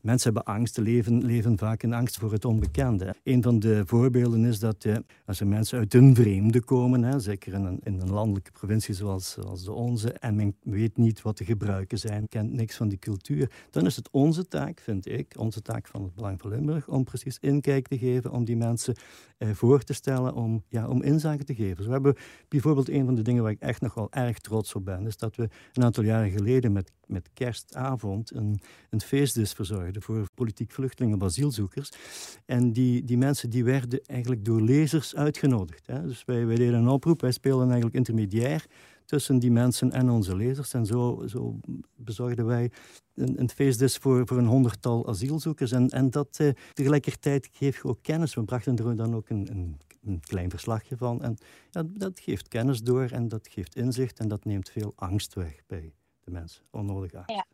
mensen 0.00 0.32
hebben 0.32 0.54
angst, 0.54 0.76
leven, 0.76 1.24
leven 1.24 1.58
vaak 1.58 1.82
in 1.82 1.92
angst 1.92 2.18
voor 2.18 2.32
het 2.32 2.44
onbekende. 2.44 3.14
Een 3.22 3.42
van 3.42 3.58
de 3.58 3.82
voorbeelden 3.86 4.44
is 4.44 4.58
dat 4.58 4.84
eh, 4.84 4.96
als 5.26 5.40
er 5.40 5.46
mensen 5.46 5.78
uit 5.78 5.94
een 5.94 6.14
vreemde 6.14 6.62
komen, 6.62 7.02
hè, 7.02 7.18
zeker 7.20 7.52
in 7.52 7.64
een, 7.64 7.80
in 7.82 8.00
een 8.00 8.10
landelijke 8.10 8.52
provincie 8.52 8.94
zoals, 8.94 9.30
zoals 9.30 9.64
de 9.64 9.72
onze, 9.72 10.12
en 10.12 10.34
men 10.34 10.56
weet 10.62 10.96
niet 10.96 11.22
wat 11.22 11.38
de 11.38 11.44
gebruiken 11.44 11.98
zijn, 11.98 12.28
kent 12.28 12.52
niks 12.52 12.76
van 12.76 12.88
die 12.88 12.98
cultuur, 12.98 13.50
dan 13.70 13.86
is 13.86 13.96
het 13.96 14.08
onze 14.10 14.48
taak, 14.48 14.80
vind 14.80 15.08
ik, 15.08 15.34
onze 15.38 15.62
taak 15.62 15.88
van 15.88 16.02
het 16.02 16.14
Belang 16.14 16.40
van 16.40 16.50
Limburg, 16.50 16.88
om 16.88 17.04
precies 17.04 17.38
inkijk 17.40 17.88
te 17.88 17.98
geven, 17.98 18.30
om 18.30 18.44
die 18.44 18.56
mensen 18.56 18.94
eh, 19.38 19.50
voor 19.50 19.82
te 19.82 19.92
stellen, 19.92 20.34
om, 20.34 20.64
ja, 20.68 20.88
om 20.88 21.02
inzage 21.02 21.44
te 21.44 21.54
geven. 21.54 21.84
We 21.84 21.90
hebben 21.90 22.16
bijvoorbeeld 22.48 22.88
een 22.88 23.04
van 23.04 23.14
de 23.14 23.22
dingen 23.22 23.42
waar 23.42 23.52
ik 23.52 23.60
echt 23.60 23.80
nog 23.80 23.94
wel 23.94 24.08
erg 24.10 24.38
trots 24.38 24.74
op 24.74 24.84
ben, 24.84 25.06
is 25.06 25.16
dat 25.16 25.36
we 25.36 25.48
een 25.72 25.84
aantal 25.84 26.04
jaren 26.04 26.30
geleden 26.30 26.72
met, 26.72 26.92
met 27.10 27.30
kerstavond 27.34 28.34
een, 28.34 28.60
een 28.90 29.00
feestdis 29.00 29.52
verzorgden 29.52 30.02
voor 30.02 30.24
politiek 30.34 30.72
vluchtelingen 30.72 31.16
of 31.16 31.22
asielzoekers. 31.24 31.90
En 32.46 32.72
die, 32.72 33.04
die 33.04 33.18
mensen 33.18 33.50
die 33.50 33.64
werden 33.64 34.00
eigenlijk 34.04 34.44
door 34.44 34.60
lezers 34.60 35.14
uitgenodigd. 35.14 35.86
Hè. 35.86 36.06
Dus 36.06 36.24
wij, 36.24 36.46
wij 36.46 36.56
deden 36.56 36.74
een 36.74 36.88
oproep, 36.88 37.20
wij 37.20 37.32
speelden 37.32 37.66
eigenlijk 37.66 37.96
intermediair 37.96 38.66
tussen 39.10 39.38
die 39.38 39.50
mensen 39.50 39.92
en 39.92 40.10
onze 40.10 40.36
lezers. 40.36 40.74
En 40.74 40.86
zo, 40.86 41.22
zo 41.26 41.60
bezorgden 41.96 42.46
wij 42.46 42.70
een, 43.14 43.40
een 43.40 43.50
feestdis 43.50 43.96
voor, 43.96 44.26
voor 44.26 44.38
een 44.38 44.46
honderdtal 44.46 45.08
asielzoekers. 45.08 45.72
En, 45.72 45.88
en 45.88 46.10
dat 46.10 46.36
eh, 46.38 46.48
tegelijkertijd 46.72 47.48
geeft 47.52 47.84
ook 47.84 47.98
kennis. 48.02 48.34
We 48.34 48.44
brachten 48.44 48.76
er 48.76 48.96
dan 48.96 49.14
ook 49.14 49.28
een, 49.28 49.50
een, 49.50 49.78
een 50.02 50.20
klein 50.20 50.50
verslagje 50.50 50.96
van. 50.96 51.22
En 51.22 51.36
ja, 51.70 51.82
dat 51.86 52.20
geeft 52.20 52.48
kennis 52.48 52.82
door 52.82 53.08
en 53.10 53.28
dat 53.28 53.48
geeft 53.48 53.76
inzicht 53.76 54.18
en 54.18 54.28
dat 54.28 54.44
neemt 54.44 54.70
veel 54.70 54.92
angst 54.96 55.34
weg 55.34 55.60
bij 55.66 55.92
de 56.30 56.38
mensen. 56.38 56.62
Onnodig 56.70 57.14
angst. 57.14 57.30
Ja. 57.30 57.46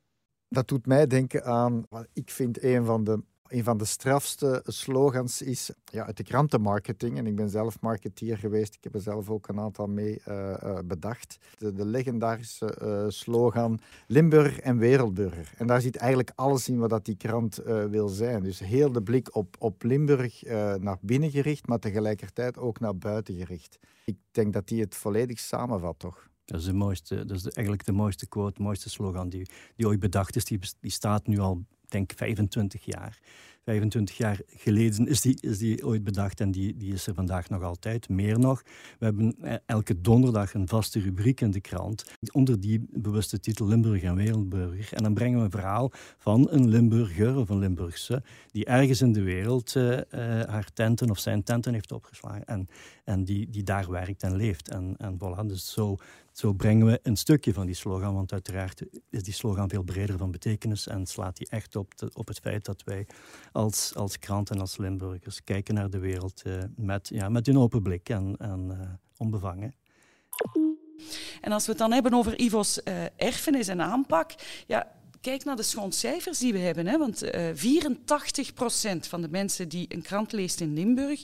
Dat 0.49 0.69
doet 0.69 0.87
mij 0.87 1.07
denken 1.07 1.45
aan, 1.45 1.87
ik 2.13 2.31
vind 2.31 2.63
een 2.63 2.85
van 2.85 3.05
de 3.05 3.23
een 3.49 3.65
van 3.65 3.79
de 3.79 3.85
strafste 3.85 4.63
slogans 4.67 5.43
is 5.43 5.71
ja, 5.85 6.07
uit 6.07 6.17
de 6.17 6.23
krantenmarketing. 6.23 7.19
En 7.19 7.27
ik 7.27 7.37
ben 7.37 7.49
zelf 7.49 7.81
marketeer 7.81 8.39
geweest. 8.39 8.75
Ik 8.75 8.85
heb 8.85 8.95
er 8.95 9.01
zelf 9.01 9.31
ook 9.31 9.49
een 9.49 9.61
aantal 9.61 9.87
mee 9.87 10.23
uh, 10.29 10.79
bedacht. 10.85 11.37
De, 11.59 11.73
de 11.73 11.85
legendarische 11.87 12.79
uh, 12.83 13.05
slogan 13.09 13.81
Limburg 14.07 14.59
en 14.59 14.79
Wereldburger. 14.79 15.53
En 15.57 15.67
daar 15.67 15.81
zit 15.81 15.97
eigenlijk 15.97 16.33
alles 16.35 16.69
in 16.69 16.79
wat 16.79 16.91
dat 16.91 17.05
die 17.05 17.17
krant 17.17 17.57
wil 17.91 18.09
zijn. 18.09 18.43
Dus 18.43 18.59
heel 18.59 18.93
de 18.93 19.03
blik 19.03 19.35
op, 19.35 19.57
op 19.59 19.83
Limburg 19.83 20.43
naar 20.79 20.99
binnen 21.01 21.31
gericht, 21.31 21.67
maar 21.67 21.79
tegelijkertijd 21.79 22.59
ook 22.59 22.81
naar 22.81 22.97
buiten 22.97 23.35
gericht. 23.35 23.79
Ik 24.05 24.19
denk 24.31 24.53
dat 24.53 24.69
die 24.69 24.81
het 24.81 24.95
volledig 24.95 25.39
samenvat, 25.39 25.99
toch? 25.99 26.29
Dat 26.47 26.61
is, 26.61 26.67
de 26.67 26.73
mooiste, 26.73 27.25
dat 27.25 27.37
is 27.37 27.45
eigenlijk 27.45 27.85
de 27.85 27.93
mooiste 27.93 28.27
quote, 28.27 28.57
de 28.57 28.63
mooiste 28.63 28.91
slogan 28.91 29.29
die, 29.29 29.49
die 29.77 29.87
ooit 29.87 30.01
bedacht 30.01 30.37
is. 30.37 30.45
Die, 30.45 30.59
die 30.81 30.91
staat 30.91 31.27
nu 31.27 31.39
al 31.39 31.65
denk 31.89 32.13
25 32.17 32.85
jaar. 32.85 33.19
25 33.67 34.17
jaar 34.17 34.41
geleden 34.47 35.09
is 35.09 35.21
die, 35.21 35.39
is 35.41 35.59
die 35.59 35.87
ooit 35.87 36.05
bedacht 36.05 36.41
en 36.41 36.51
die, 36.51 36.77
die 36.77 36.93
is 36.93 37.07
er 37.07 37.15
vandaag 37.15 37.49
nog 37.49 37.63
altijd. 37.63 38.09
Meer 38.09 38.39
nog, 38.39 38.63
we 38.99 39.05
hebben 39.05 39.37
eh, 39.41 39.55
elke 39.67 40.01
donderdag 40.01 40.55
een 40.55 40.69
vaste 40.69 41.01
rubriek 41.01 41.41
in 41.41 41.51
de 41.51 41.61
krant 41.61 42.05
onder 42.33 42.61
die 42.61 42.87
bewuste 42.91 43.41
titel 43.41 43.67
Limburg 43.67 44.03
en 44.03 44.15
Wereldburger. 44.15 44.93
En 44.93 45.03
dan 45.03 45.15
brengen 45.15 45.39
we 45.39 45.45
een 45.45 45.51
verhaal 45.51 45.91
van 46.19 46.47
een 46.51 46.69
Limburger 46.69 47.37
of 47.37 47.49
een 47.49 47.59
Limburgse 47.59 48.23
die 48.51 48.65
ergens 48.65 49.01
in 49.01 49.13
de 49.13 49.23
wereld 49.23 49.75
uh, 49.75 49.93
uh, 49.93 50.01
haar 50.43 50.73
tenten 50.73 51.11
of 51.11 51.19
zijn 51.19 51.43
tenten 51.43 51.73
heeft 51.73 51.93
opgeslagen 51.93 52.45
en, 52.45 52.69
en 53.05 53.25
die, 53.25 53.51
die 53.51 53.63
daar 53.63 53.91
werkt 53.91 54.23
en 54.23 54.37
leeft. 54.37 54.69
En, 54.69 54.95
en 54.99 55.19
voilà, 55.19 55.47
dus 55.47 55.73
zo 55.73 55.97
zo 56.37 56.53
brengen 56.53 56.87
we 56.87 57.01
een 57.03 57.17
stukje 57.17 57.53
van 57.53 57.67
die 57.67 57.75
slogan, 57.75 58.15
want 58.15 58.33
uiteraard 58.33 58.83
is 59.11 59.23
die 59.23 59.33
slogan 59.33 59.69
veel 59.69 59.83
breder 59.83 60.19
van 60.19 60.31
betekenis 60.31 60.87
en 60.87 61.07
slaat 61.07 61.37
die 61.37 61.49
echt 61.51 61.77
op, 61.77 61.93
op 62.13 62.29
het 62.29 62.39
feit 62.39 62.65
dat 62.65 62.83
wij 62.85 63.07
als, 63.57 63.95
als 63.95 64.19
krant 64.19 64.51
en 64.51 64.61
als 64.61 64.77
Limburgers 64.77 65.45
kijken 65.45 65.75
naar 65.75 65.91
de 65.91 65.99
wereld 65.99 66.43
uh, 66.47 66.63
met, 66.77 67.09
ja, 67.09 67.29
met 67.29 67.49
een 67.49 67.59
open 67.59 67.83
blik 67.83 68.09
en, 68.09 68.37
en 68.39 68.69
uh, 68.71 68.89
onbevangen. 69.17 69.75
En 71.41 71.53
als 71.53 71.65
we 71.65 71.71
het 71.71 71.81
dan 71.81 71.93
hebben 71.93 72.15
over 72.15 72.41
Ivo's 72.41 72.81
uh, 72.85 73.05
erfenis 73.17 73.69
en 73.69 73.81
aanpak, 73.81 74.35
ja, 74.67 74.93
kijk 75.21 75.45
naar 75.45 75.57
de 75.57 75.63
schooncijfers 75.63 76.39
die 76.39 76.53
we 76.53 76.59
hebben. 76.59 76.87
Hè, 76.87 76.99
want 76.99 77.23
uh, 77.23 77.51
84% 78.97 78.99
van 79.09 79.23
de 79.23 79.29
mensen 79.29 79.69
die 79.69 79.87
een 79.89 80.03
krant 80.03 80.33
leest 80.33 80.61
in 80.61 80.75
Limburg, 80.75 81.23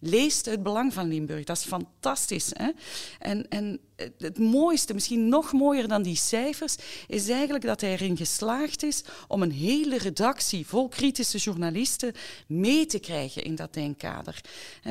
leest 0.00 0.46
het 0.46 0.62
belang 0.62 0.92
van 0.92 1.08
Limburg. 1.08 1.44
Dat 1.44 1.56
is 1.56 1.64
fantastisch. 1.64 2.50
Hè? 2.52 2.70
En, 3.18 3.48
en 3.48 3.80
het 4.18 4.38
mooiste, 4.38 4.94
misschien 4.94 5.28
nog 5.28 5.52
mooier 5.52 5.88
dan 5.88 6.02
die 6.02 6.16
cijfers, 6.16 6.76
is 7.08 7.28
eigenlijk 7.28 7.64
dat 7.64 7.80
hij 7.80 7.92
erin 7.92 8.16
geslaagd 8.16 8.82
is 8.82 9.04
om 9.28 9.42
een 9.42 9.52
hele 9.52 9.98
redactie 9.98 10.66
vol 10.66 10.88
kritische 10.88 11.38
journalisten 11.38 12.12
mee 12.46 12.86
te 12.86 12.98
krijgen 12.98 13.44
in 13.44 13.54
dat 13.54 13.74
denkkader. 13.74 14.40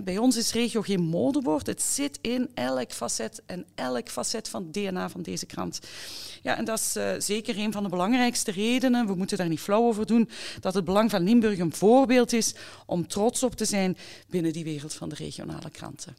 Bij 0.04 0.17
ons 0.17 0.38
is 0.38 0.54
regio 0.54 0.82
geen 0.82 1.02
modewoord, 1.02 1.67
het 1.67 1.82
zit 1.82 2.19
in 2.21 2.50
elk 2.54 2.91
facet 2.91 3.41
en 3.45 3.65
elk 3.76 4.10
facet 4.10 4.50
van 4.50 4.63
het 4.63 4.74
DNA 4.74 5.10
van 5.10 5.21
deze 5.21 5.45
krant. 5.45 5.80
Ja, 6.41 6.58
en 6.58 6.65
dat 6.65 6.80
is 6.80 6.97
uh, 6.97 7.12
zeker 7.17 7.58
een 7.58 7.71
van 7.71 7.84
de 7.84 7.89
belangrijkste 7.89 8.52
redenen, 8.52 9.08
we 9.08 9.15
moeten 9.15 9.38
daar 9.38 9.50
niet 9.50 9.60
flauw 9.60 9.84
over 9.84 10.06
doen, 10.06 10.30
dat 10.60 10.74
het 10.74 10.86
Belang 10.86 11.10
van 11.10 11.24
Limburg 11.24 11.60
een 11.60 11.74
voorbeeld 11.74 12.34
is 12.34 12.56
om 12.86 13.08
trots 13.08 13.43
op 13.43 13.56
te 13.56 13.65
zijn 13.65 13.97
binnen 14.30 14.54
die 14.54 14.63
wereld 14.63 14.93
van 14.93 15.10
de 15.10 15.15
regionale 15.15 15.69
kranten. 15.69 16.15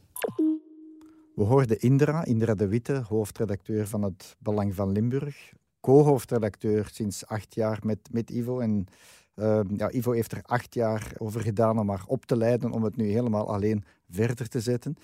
We 1.35 1.43
hoorden 1.43 1.79
Indra, 1.79 2.25
Indra 2.25 2.53
de 2.53 2.67
Witte, 2.67 3.03
hoofdredacteur 3.07 3.87
van 3.87 4.03
het 4.03 4.35
Belang 4.39 4.75
van 4.75 4.91
Limburg. 4.91 5.53
Co-hoofdredacteur 5.79 6.89
sinds 6.91 7.25
acht 7.25 7.55
jaar 7.55 7.79
met, 7.83 7.99
met 8.11 8.29
Ivo. 8.29 8.59
En 8.59 8.87
Ehm, 9.35 9.75
ja, 9.75 9.91
Ivo 9.91 10.11
heeft 10.11 10.31
er 10.31 10.41
acht 10.45 10.73
jaar 10.73 11.11
over 11.17 11.41
gedaan 11.41 11.79
om 11.79 11.89
haar 11.89 12.03
op 12.07 12.25
te 12.25 12.37
leiden, 12.37 12.71
om 12.71 12.83
het 12.83 12.95
nu 12.95 13.11
helemaal 13.11 13.53
alleen 13.53 13.83
verder 14.09 14.47
te 14.47 14.59
zetten. 14.59 14.95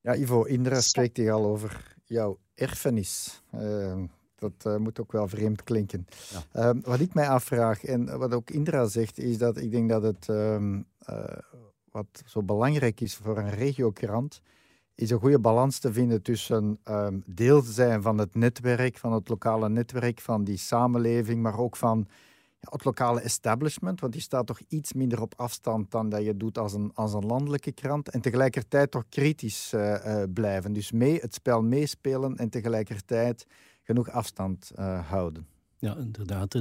Ja, 0.00 0.14
Ivo, 0.14 0.42
Indra 0.42 0.80
spreekt 0.80 1.16
hier 1.16 1.32
al 1.32 1.44
over 1.44 1.96
jouw 2.04 2.38
erfenis. 2.54 3.42
Ehm, 3.50 4.06
dat 4.34 4.52
eh, 4.62 4.76
moet 4.76 5.00
ook 5.00 5.12
wel 5.12 5.28
vreemd 5.28 5.62
klinken. 5.62 6.06
Ja. 6.30 6.42
Ehm, 6.52 6.80
wat 6.80 7.00
ik 7.00 7.14
mij 7.14 7.28
afvraag, 7.28 7.84
en 7.84 8.18
wat 8.18 8.34
ook 8.34 8.50
Indra 8.50 8.86
zegt, 8.86 9.18
is 9.18 9.38
dat 9.38 9.56
ik 9.56 9.70
denk 9.70 9.88
dat 9.88 10.02
het 10.02 10.28
uh, 10.30 10.82
wat 11.90 12.22
zo 12.26 12.42
belangrijk 12.42 13.00
is 13.00 13.14
voor 13.14 13.38
een 13.38 13.50
regiokrant, 13.50 14.40
is 14.96 15.10
een 15.10 15.18
goede 15.18 15.38
balans 15.38 15.78
te 15.78 15.92
vinden 15.92 16.22
tussen 16.22 16.80
deel 17.26 17.62
te 17.62 17.72
zijn 17.72 18.02
van 18.02 18.18
het 18.18 18.34
netwerk, 18.34 18.98
van 18.98 19.12
het 19.12 19.28
lokale 19.28 19.68
netwerk, 19.68 20.20
van 20.20 20.44
die 20.44 20.56
samenleving, 20.56 21.42
maar 21.42 21.58
ook 21.58 21.76
van 21.76 22.08
het 22.60 22.84
lokale 22.84 23.20
establishment, 23.20 24.00
want 24.00 24.12
die 24.12 24.22
staat 24.22 24.46
toch 24.46 24.60
iets 24.68 24.92
minder 24.92 25.20
op 25.20 25.34
afstand 25.36 25.90
dan 25.90 26.08
dat 26.08 26.24
je 26.24 26.36
doet 26.36 26.58
als 26.58 26.72
een, 26.72 26.90
als 26.94 27.12
een 27.12 27.26
landelijke 27.26 27.72
krant. 27.72 28.08
En 28.08 28.20
tegelijkertijd 28.20 28.90
toch 28.90 29.04
kritisch 29.08 29.72
uh, 29.74 30.22
blijven. 30.34 30.72
Dus 30.72 30.92
mee, 30.92 31.18
het 31.20 31.34
spel 31.34 31.62
meespelen 31.62 32.36
en 32.36 32.48
tegelijkertijd 32.48 33.46
genoeg 33.82 34.10
afstand 34.10 34.72
uh, 34.78 35.08
houden. 35.08 35.46
Ja, 35.78 35.96
inderdaad. 35.96 36.60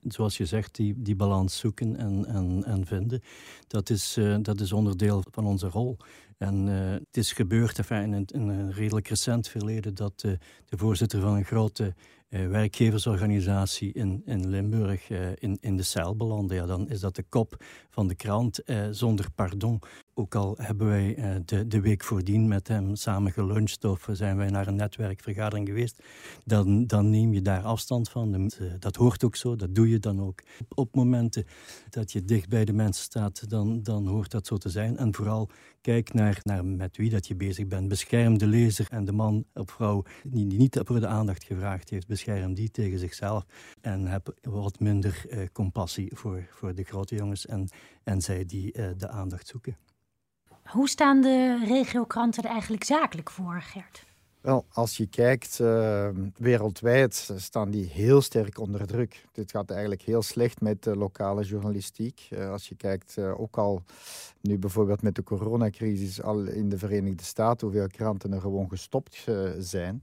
Zoals 0.00 0.36
je 0.36 0.46
zegt, 0.46 0.74
die, 0.74 1.02
die 1.02 1.16
balans 1.16 1.58
zoeken 1.58 1.96
en, 1.96 2.26
en, 2.26 2.64
en 2.64 2.86
vinden, 2.86 3.20
dat 3.66 3.90
is, 3.90 4.18
dat 4.42 4.60
is 4.60 4.72
onderdeel 4.72 5.22
van 5.30 5.46
onze 5.46 5.68
rol. 5.68 5.96
En 6.38 6.66
uh, 6.66 6.90
het 6.90 7.16
is 7.16 7.32
gebeurd 7.32 7.90
in, 7.90 8.26
een 8.32 8.72
redelijk 8.72 9.08
recent 9.08 9.48
verleden 9.48 9.94
dat 9.94 10.22
uh, 10.26 10.32
de 10.64 10.78
voorzitter 10.78 11.20
van 11.20 11.34
een 11.34 11.44
grote 11.44 11.94
uh, 12.28 12.48
werkgeversorganisatie 12.48 13.92
in, 13.92 14.22
in 14.24 14.48
Limburg 14.48 15.10
in, 15.34 15.58
in 15.60 15.76
de 15.76 15.82
cel 15.82 16.16
belandde. 16.16 16.54
Ja, 16.54 16.66
dan 16.66 16.88
is 16.88 17.00
dat 17.00 17.16
de 17.16 17.24
kop 17.28 17.64
van 17.90 18.08
de 18.08 18.14
krant 18.14 18.60
zonder 18.90 19.30
pardon. 19.34 19.80
Ook 20.18 20.34
al 20.34 20.54
hebben 20.58 20.86
wij 20.86 21.42
de, 21.44 21.66
de 21.66 21.80
week 21.80 22.04
voordien 22.04 22.48
met 22.48 22.68
hem 22.68 22.94
samen 22.94 23.32
geluncht 23.32 23.84
of 23.84 24.08
zijn 24.12 24.36
wij 24.36 24.50
naar 24.50 24.66
een 24.66 24.76
netwerkvergadering 24.76 25.68
geweest, 25.68 26.02
dan, 26.44 26.86
dan 26.86 27.10
neem 27.10 27.32
je 27.32 27.42
daar 27.42 27.62
afstand 27.62 28.08
van. 28.08 28.50
Dat 28.78 28.96
hoort 28.96 29.24
ook 29.24 29.36
zo, 29.36 29.56
dat 29.56 29.74
doe 29.74 29.88
je 29.88 29.98
dan 29.98 30.20
ook. 30.20 30.42
Op, 30.74 30.94
momenten 30.94 31.44
dat 31.90 32.12
je 32.12 32.24
dicht 32.24 32.48
bij 32.48 32.64
de 32.64 32.72
mensen 32.72 33.04
staat, 33.04 33.50
dan, 33.50 33.82
dan 33.82 34.06
hoort 34.06 34.30
dat 34.30 34.46
zo 34.46 34.56
te 34.56 34.68
zijn. 34.68 34.96
En 34.96 35.14
vooral 35.14 35.50
kijk 35.80 36.12
naar, 36.12 36.40
naar 36.42 36.64
met 36.64 36.96
wie 36.96 37.10
dat 37.10 37.26
je 37.26 37.34
bezig 37.34 37.66
bent. 37.66 37.88
Bescherm 37.88 38.38
de 38.38 38.46
lezer 38.46 38.86
en 38.90 39.04
de 39.04 39.12
man 39.12 39.44
of 39.54 39.70
vrouw 39.70 40.02
die, 40.24 40.46
niet 40.46 40.80
voor 40.84 41.00
de 41.00 41.06
aandacht 41.06 41.44
gevraagd 41.44 41.90
heeft. 41.90 42.06
Bescherm 42.06 42.54
die 42.54 42.70
tegen 42.70 42.98
zichzelf. 42.98 43.46
En 43.80 44.06
heb 44.06 44.34
wat 44.42 44.80
minder 44.80 45.24
uh, 45.28 45.46
compassie 45.52 46.10
voor, 46.14 46.46
voor 46.50 46.74
de 46.74 46.82
grote 46.82 47.14
jongens 47.14 47.46
en, 47.46 47.68
en 48.04 48.20
zij 48.20 48.44
die 48.44 48.78
uh, 48.78 48.88
de 48.96 49.08
aandacht 49.08 49.46
zoeken. 49.46 49.76
Hoe 50.66 50.88
staan 50.88 51.20
de 51.20 51.64
regiokranten 51.66 52.42
er 52.42 52.50
eigenlijk 52.50 52.84
zakelijk 52.84 53.30
voor, 53.30 53.60
Gert? 53.60 54.04
Wel, 54.40 54.64
als 54.72 54.96
je 54.96 55.06
kijkt, 55.06 55.58
uh, 55.62 56.08
wereldwijd 56.36 57.30
staan 57.36 57.70
die 57.70 57.84
heel 57.86 58.20
sterk 58.20 58.58
onder 58.58 58.86
druk. 58.86 59.24
Dit 59.32 59.50
gaat 59.50 59.70
eigenlijk 59.70 60.02
heel 60.02 60.22
slecht 60.22 60.60
met 60.60 60.82
de 60.82 60.96
lokale 60.96 61.44
journalistiek. 61.44 62.28
Uh, 62.30 62.50
als 62.50 62.68
je 62.68 62.74
kijkt, 62.74 63.16
uh, 63.18 63.40
ook 63.40 63.58
al 63.58 63.82
nu 64.40 64.58
bijvoorbeeld 64.58 65.02
met 65.02 65.14
de 65.14 65.22
coronacrisis, 65.22 66.22
al 66.22 66.44
in 66.44 66.68
de 66.68 66.78
Verenigde 66.78 67.24
Staten, 67.24 67.66
hoeveel 67.66 67.86
kranten 67.86 68.32
er 68.32 68.40
gewoon 68.40 68.68
gestopt 68.68 69.26
zijn. 69.58 70.00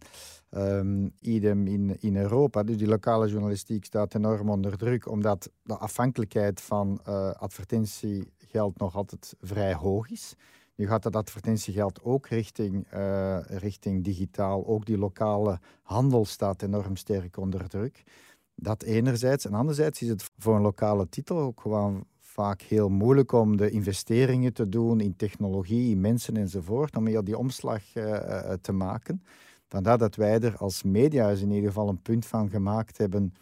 Um, 0.51 1.11
idem 1.19 1.67
in, 1.67 1.97
in 1.99 2.17
Europa. 2.17 2.63
Dus 2.63 2.77
die 2.77 2.87
lokale 2.87 3.27
journalistiek 3.27 3.85
staat 3.85 4.15
enorm 4.15 4.49
onder 4.49 4.77
druk, 4.77 5.09
omdat 5.09 5.49
de 5.63 5.77
afhankelijkheid 5.77 6.61
van 6.61 6.99
advertentiegeld 8.53 8.79
nog 8.79 8.95
altijd 8.95 9.35
vrij 9.41 9.73
hoog 9.73 10.09
is. 10.09 10.35
Nu 10.75 10.87
gaat 10.87 11.03
dat 11.03 11.15
advertentiegeld 11.15 12.03
ook 12.03 12.27
richting, 12.27 12.93
uh, 12.93 13.39
richting 13.45 14.03
digitaal. 14.03 14.65
Ook 14.65 14.85
die 14.85 14.97
lokale 14.97 15.59
handel 15.81 16.25
staat 16.25 16.61
enorm 16.61 16.95
sterk 16.95 17.37
onder 17.37 17.69
druk. 17.69 18.03
Dat 18.55 18.83
enerzijds. 18.83 19.45
En 19.45 19.53
anderzijds 19.53 20.01
is 20.01 20.09
het 20.09 20.31
voor 20.37 20.55
een 20.55 20.61
lokale 20.61 21.09
titel 21.09 21.37
ook 21.37 21.61
gewoon 21.61 22.05
vaak 22.19 22.61
heel 22.61 22.89
moeilijk 22.89 23.31
om 23.31 23.57
de 23.57 23.69
investeringen 23.69 24.53
te 24.53 24.69
doen 24.69 24.99
in 24.99 25.15
technologie, 25.15 25.91
in 25.91 26.01
mensen 26.01 26.37
enzovoort, 26.37 26.95
om 26.95 27.07
heel 27.07 27.23
die 27.23 27.37
omslag 27.37 27.95
uh, 27.95 28.51
te 28.61 28.71
maken. 28.71 29.23
Vandaar 29.67 29.97
dat 29.97 30.15
wij 30.15 30.39
er 30.39 30.57
als 30.57 30.83
mediahuis 30.83 31.41
in 31.41 31.51
ieder 31.51 31.67
geval 31.67 31.89
een 31.89 32.01
punt 32.01 32.25
van 32.25 32.49
gemaakt 32.49 32.97
hebben 32.97 33.33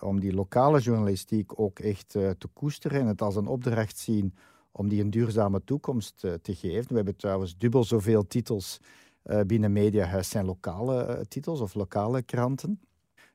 om 0.00 0.20
die 0.20 0.34
lokale 0.34 0.80
journalistiek 0.80 1.60
ook 1.60 1.78
echt 1.78 2.08
te 2.08 2.48
koesteren 2.52 3.00
en 3.00 3.06
het 3.06 3.22
als 3.22 3.36
een 3.36 3.46
opdracht 3.46 3.98
zien 3.98 4.34
om 4.72 4.88
die 4.88 5.00
een 5.00 5.10
duurzame 5.10 5.64
toekomst 5.64 6.24
uh, 6.24 6.32
te 6.32 6.54
geven. 6.54 6.88
We 6.88 6.94
hebben 6.94 7.16
trouwens 7.16 7.58
dubbel 7.58 7.84
zoveel 7.84 8.26
titels 8.26 8.78
uh, 9.24 9.40
binnen 9.40 9.72
Mediahuis 9.72 10.28
zijn 10.28 10.44
lokale 10.44 11.06
uh, 11.08 11.20
titels 11.28 11.60
of 11.60 11.74
lokale 11.74 12.22
kranten. 12.22 12.80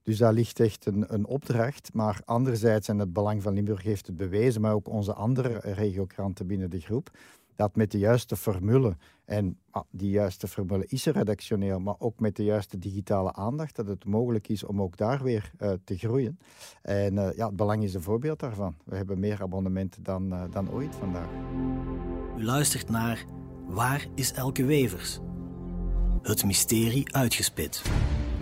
Dus 0.04 0.17
daar 0.17 0.34
ligt 0.34 0.60
echt 0.60 0.86
een, 0.86 1.13
een 1.13 1.26
opdracht. 1.26 1.93
Maar 1.93 2.21
anderzijds, 2.26 2.88
en 2.88 3.00
het 3.00 3.13
Belang 3.13 3.41
van 3.41 3.54
Limburg 3.54 3.84
heeft 3.84 4.08
het 4.08 4.17
bewezen, 4.17 4.62
maar 4.62 4.74
ook 4.74 4.88
onze 4.88 5.13
andere 5.13 5.60
regiokranten 5.60 6.48
binnen 6.48 6.69
de 6.69 6.80
groep, 6.80 7.10
dat 7.55 7.75
met 7.75 7.91
de 7.91 7.97
juiste 7.97 8.35
formule, 8.35 8.97
en 9.25 9.57
ah, 9.71 9.83
die 9.89 10.09
juiste 10.09 10.47
formule 10.47 10.85
is 10.87 11.05
er 11.05 11.13
redactioneel, 11.13 11.79
maar 11.79 11.95
ook 11.97 12.19
met 12.19 12.35
de 12.35 12.43
juiste 12.43 12.79
digitale 12.79 13.33
aandacht, 13.33 13.75
dat 13.75 13.87
het 13.87 14.05
mogelijk 14.05 14.47
is 14.47 14.63
om 14.63 14.81
ook 14.81 14.97
daar 14.97 15.23
weer 15.23 15.51
uh, 15.59 15.71
te 15.83 15.97
groeien. 15.97 16.39
En 16.81 17.13
uh, 17.13 17.35
ja, 17.35 17.45
het 17.45 17.55
belang 17.55 17.83
is 17.83 17.93
een 17.93 18.01
voorbeeld 18.01 18.39
daarvan. 18.39 18.75
We 18.83 18.95
hebben 18.95 19.19
meer 19.19 19.41
abonnementen 19.41 20.03
dan, 20.03 20.33
uh, 20.33 20.43
dan 20.51 20.71
ooit 20.71 20.95
vandaag. 20.95 21.29
U 22.37 22.43
luistert 22.43 22.89
naar 22.89 23.25
Waar 23.67 24.07
is 24.15 24.31
Elke 24.31 24.65
Wevers? 24.65 25.19
Het 26.21 26.43
mysterie 26.43 27.13
uitgespit. 27.15 27.83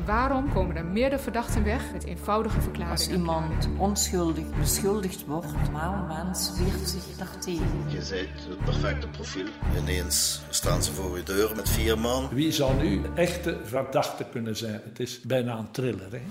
Waarom 0.06 0.54
komen 0.54 0.76
er 0.76 0.86
meerdere 0.86 1.22
verdachten 1.22 1.64
weg 1.64 1.92
met 1.92 2.04
eenvoudige 2.04 2.62
verklaringen? 2.62 2.92
Als 2.92 3.10
iemand 3.10 3.70
onschuldig 3.78 4.46
beschuldigd 4.60 5.26
wordt, 5.26 5.46
een 5.46 5.62
normaal 5.64 6.24
mens 6.24 6.52
weert 6.58 6.90
zich 6.90 7.18
daartegen. 7.18 7.66
Je 7.88 7.98
bent 7.98 8.48
het 8.50 8.64
perfecte 8.64 9.08
profiel. 9.08 9.46
Ineens 9.78 10.42
staan 10.50 10.84
ze 10.84 10.94
voor 10.94 11.18
je 11.18 11.24
deur 11.24 11.56
met 11.56 11.70
vier 11.70 12.00
man. 12.00 12.30
Wie 12.32 12.52
zou 12.52 12.84
nu 12.84 13.02
echte 13.16 13.60
verdachte 13.64 14.26
kunnen 14.32 14.58
zijn? 14.58 14.82
Het 14.84 15.00
is 15.00 15.22
bijna 15.22 15.58
een 15.58 15.72
thriller. 15.72 16.12
Hè? 16.12 16.22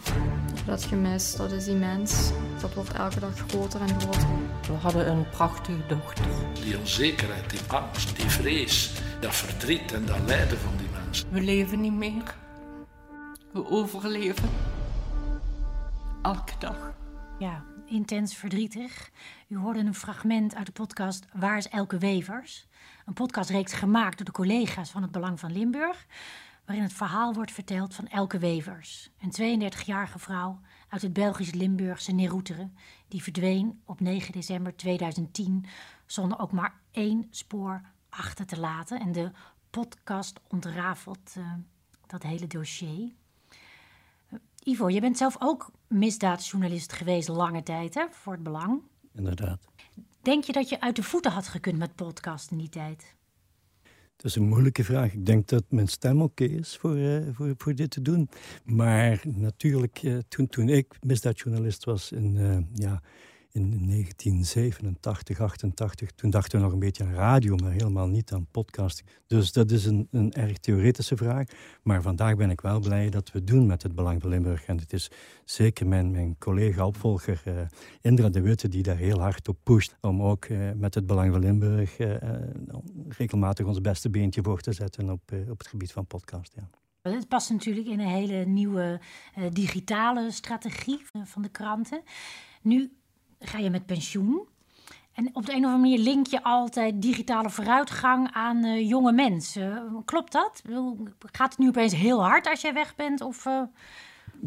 Dat 0.66 0.84
gemis, 0.84 1.36
dat 1.36 1.52
is 1.52 1.66
immens. 1.66 2.30
Dat 2.60 2.74
wordt 2.74 2.92
elke 2.92 3.20
dag 3.20 3.38
groter 3.48 3.80
en 3.80 4.00
groter. 4.00 4.28
We 4.66 4.72
hadden 4.72 5.08
een 5.08 5.28
prachtige 5.28 5.86
dochter. 5.88 6.24
Die 6.64 6.78
onzekerheid, 6.78 7.50
die 7.50 7.60
angst, 7.66 8.16
die 8.16 8.30
vrees, 8.30 8.92
dat 9.20 9.34
verdriet 9.34 9.92
en 9.92 10.06
dat 10.06 10.18
lijden 10.26 10.58
van 10.58 10.72
die 10.76 10.88
mensen. 11.04 11.26
We 11.30 11.40
leven 11.40 11.80
niet 11.80 11.92
meer. 11.92 12.40
We 13.52 13.70
overleven. 13.70 14.48
Elke 16.22 16.52
dag. 16.58 16.94
Ja, 17.38 17.64
intens 17.86 18.34
verdrietig. 18.34 19.10
U 19.48 19.56
hoorde 19.56 19.78
een 19.78 19.94
fragment 19.94 20.54
uit 20.54 20.66
de 20.66 20.72
podcast 20.72 21.24
Waar 21.32 21.56
is 21.56 21.68
Elke 21.68 21.98
Wevers? 21.98 22.66
Een 23.06 23.14
podcastreeks 23.14 23.72
gemaakt 23.72 24.16
door 24.16 24.26
de 24.26 24.32
collega's 24.32 24.90
van 24.90 25.02
het 25.02 25.10
Belang 25.10 25.40
van 25.40 25.52
Limburg, 25.52 26.06
waarin 26.64 26.84
het 26.84 26.92
verhaal 26.92 27.34
wordt 27.34 27.52
verteld 27.52 27.94
van 27.94 28.08
Elke 28.08 28.38
Wevers, 28.38 29.10
een 29.20 29.62
32-jarige 29.70 30.18
vrouw 30.18 30.60
uit 30.88 31.02
het 31.02 31.12
Belgisch 31.12 31.52
Limburgse 31.52 32.12
Neroeteren, 32.12 32.76
die 33.08 33.22
verdween 33.22 33.80
op 33.84 34.00
9 34.00 34.32
december 34.32 34.76
2010 34.76 35.64
zonder 36.06 36.38
ook 36.38 36.52
maar 36.52 36.74
één 36.90 37.26
spoor 37.30 37.80
achter 38.08 38.46
te 38.46 38.60
laten. 38.60 39.00
En 39.00 39.12
de 39.12 39.30
podcast 39.70 40.40
ontrafelt 40.48 41.34
uh, 41.38 41.52
dat 42.06 42.22
hele 42.22 42.46
dossier. 42.46 43.12
Ivo, 44.64 44.88
je 44.88 45.00
bent 45.00 45.16
zelf 45.16 45.36
ook 45.38 45.70
misdaadjournalist 45.88 46.92
geweest 46.92 47.28
lange 47.28 47.62
tijd 47.62 47.94
hè, 47.94 48.04
voor 48.10 48.32
het 48.32 48.42
Belang. 48.42 48.82
Inderdaad. 49.14 49.66
Denk 50.22 50.44
je 50.44 50.52
dat 50.52 50.68
je 50.68 50.80
uit 50.80 50.96
de 50.96 51.02
voeten 51.02 51.32
had 51.32 51.48
gekund 51.48 51.78
met 51.78 51.94
podcast 51.94 52.50
in 52.50 52.58
die 52.58 52.68
tijd? 52.68 53.14
Dat 54.16 54.30
is 54.30 54.36
een 54.36 54.48
moeilijke 54.48 54.84
vraag. 54.84 55.12
Ik 55.12 55.26
denk 55.26 55.48
dat 55.48 55.64
mijn 55.68 55.88
stem 55.88 56.22
oké 56.22 56.44
is 56.44 56.76
voor, 56.76 56.96
uh, 56.96 57.28
voor, 57.32 57.54
voor 57.56 57.74
dit 57.74 57.90
te 57.90 58.02
doen. 58.02 58.28
Maar 58.64 59.22
natuurlijk, 59.24 60.02
uh, 60.02 60.18
toen, 60.28 60.46
toen 60.46 60.68
ik 60.68 60.96
misdaadjournalist 61.00 61.84
was 61.84 62.12
in, 62.12 62.36
uh, 62.36 62.58
ja, 62.74 63.02
in 63.52 63.86
1987, 63.86 65.40
88, 65.40 66.10
toen 66.10 66.30
dachten 66.30 66.58
we 66.58 66.64
nog 66.64 66.72
een 66.72 66.78
beetje 66.78 67.04
aan 67.04 67.12
radio, 67.12 67.56
maar 67.56 67.70
helemaal 67.70 68.06
niet 68.06 68.32
aan 68.32 68.46
podcasting. 68.50 69.08
Dus 69.26 69.52
dat 69.52 69.70
is 69.70 69.84
een, 69.84 70.08
een 70.10 70.32
erg 70.32 70.58
theoretische 70.58 71.16
vraag. 71.16 71.46
Maar 71.82 72.02
vandaag 72.02 72.36
ben 72.36 72.50
ik 72.50 72.60
wel 72.60 72.80
blij 72.80 73.10
dat 73.10 73.32
we 73.32 73.44
doen 73.44 73.66
met 73.66 73.82
het 73.82 73.94
Belang 73.94 74.20
van 74.20 74.30
Limburg. 74.30 74.64
En 74.64 74.78
het 74.78 74.92
is 74.92 75.10
zeker 75.44 75.86
mijn, 75.86 76.10
mijn 76.10 76.38
collega-opvolger 76.38 77.42
uh, 77.46 77.60
Indra 78.00 78.28
de 78.28 78.40
Witte 78.40 78.68
die 78.68 78.82
daar 78.82 78.96
heel 78.96 79.20
hard 79.20 79.48
op 79.48 79.58
pusht 79.62 79.96
om 80.00 80.22
ook 80.22 80.44
uh, 80.44 80.70
met 80.72 80.94
het 80.94 81.06
Belang 81.06 81.32
van 81.32 81.40
Limburg 81.40 81.98
uh, 81.98 82.14
regelmatig 83.08 83.66
ons 83.66 83.80
beste 83.80 84.10
beentje 84.10 84.42
voor 84.42 84.60
te 84.60 84.72
zetten 84.72 85.10
op, 85.10 85.32
op 85.48 85.58
het 85.58 85.68
gebied 85.68 85.92
van 85.92 86.06
podcast. 86.06 86.52
Ja. 86.54 86.68
Het 87.10 87.28
past 87.28 87.50
natuurlijk 87.50 87.86
in 87.86 88.00
een 88.00 88.06
hele 88.06 88.44
nieuwe 88.44 89.00
digitale 89.50 90.30
strategie 90.30 91.02
van 91.24 91.42
de 91.42 91.48
kranten. 91.48 92.02
Nu 92.62 92.92
ga 93.42 93.58
je 93.58 93.70
met 93.70 93.86
pensioen. 93.86 94.48
En 95.14 95.30
op 95.32 95.46
de 95.46 95.52
een 95.52 95.64
of 95.64 95.72
andere 95.72 95.78
manier 95.78 95.98
link 95.98 96.26
je 96.26 96.42
altijd 96.42 97.02
digitale 97.02 97.50
vooruitgang 97.50 98.30
aan 98.32 98.64
uh, 98.64 98.88
jonge 98.88 99.12
mensen. 99.12 100.02
Klopt 100.04 100.32
dat? 100.32 100.62
Gaat 101.32 101.50
het 101.50 101.58
nu 101.58 101.68
opeens 101.68 101.94
heel 101.94 102.24
hard 102.24 102.48
als 102.48 102.60
jij 102.60 102.72
weg 102.72 102.94
bent? 102.94 103.20
Of, 103.20 103.46
uh... 103.46 103.62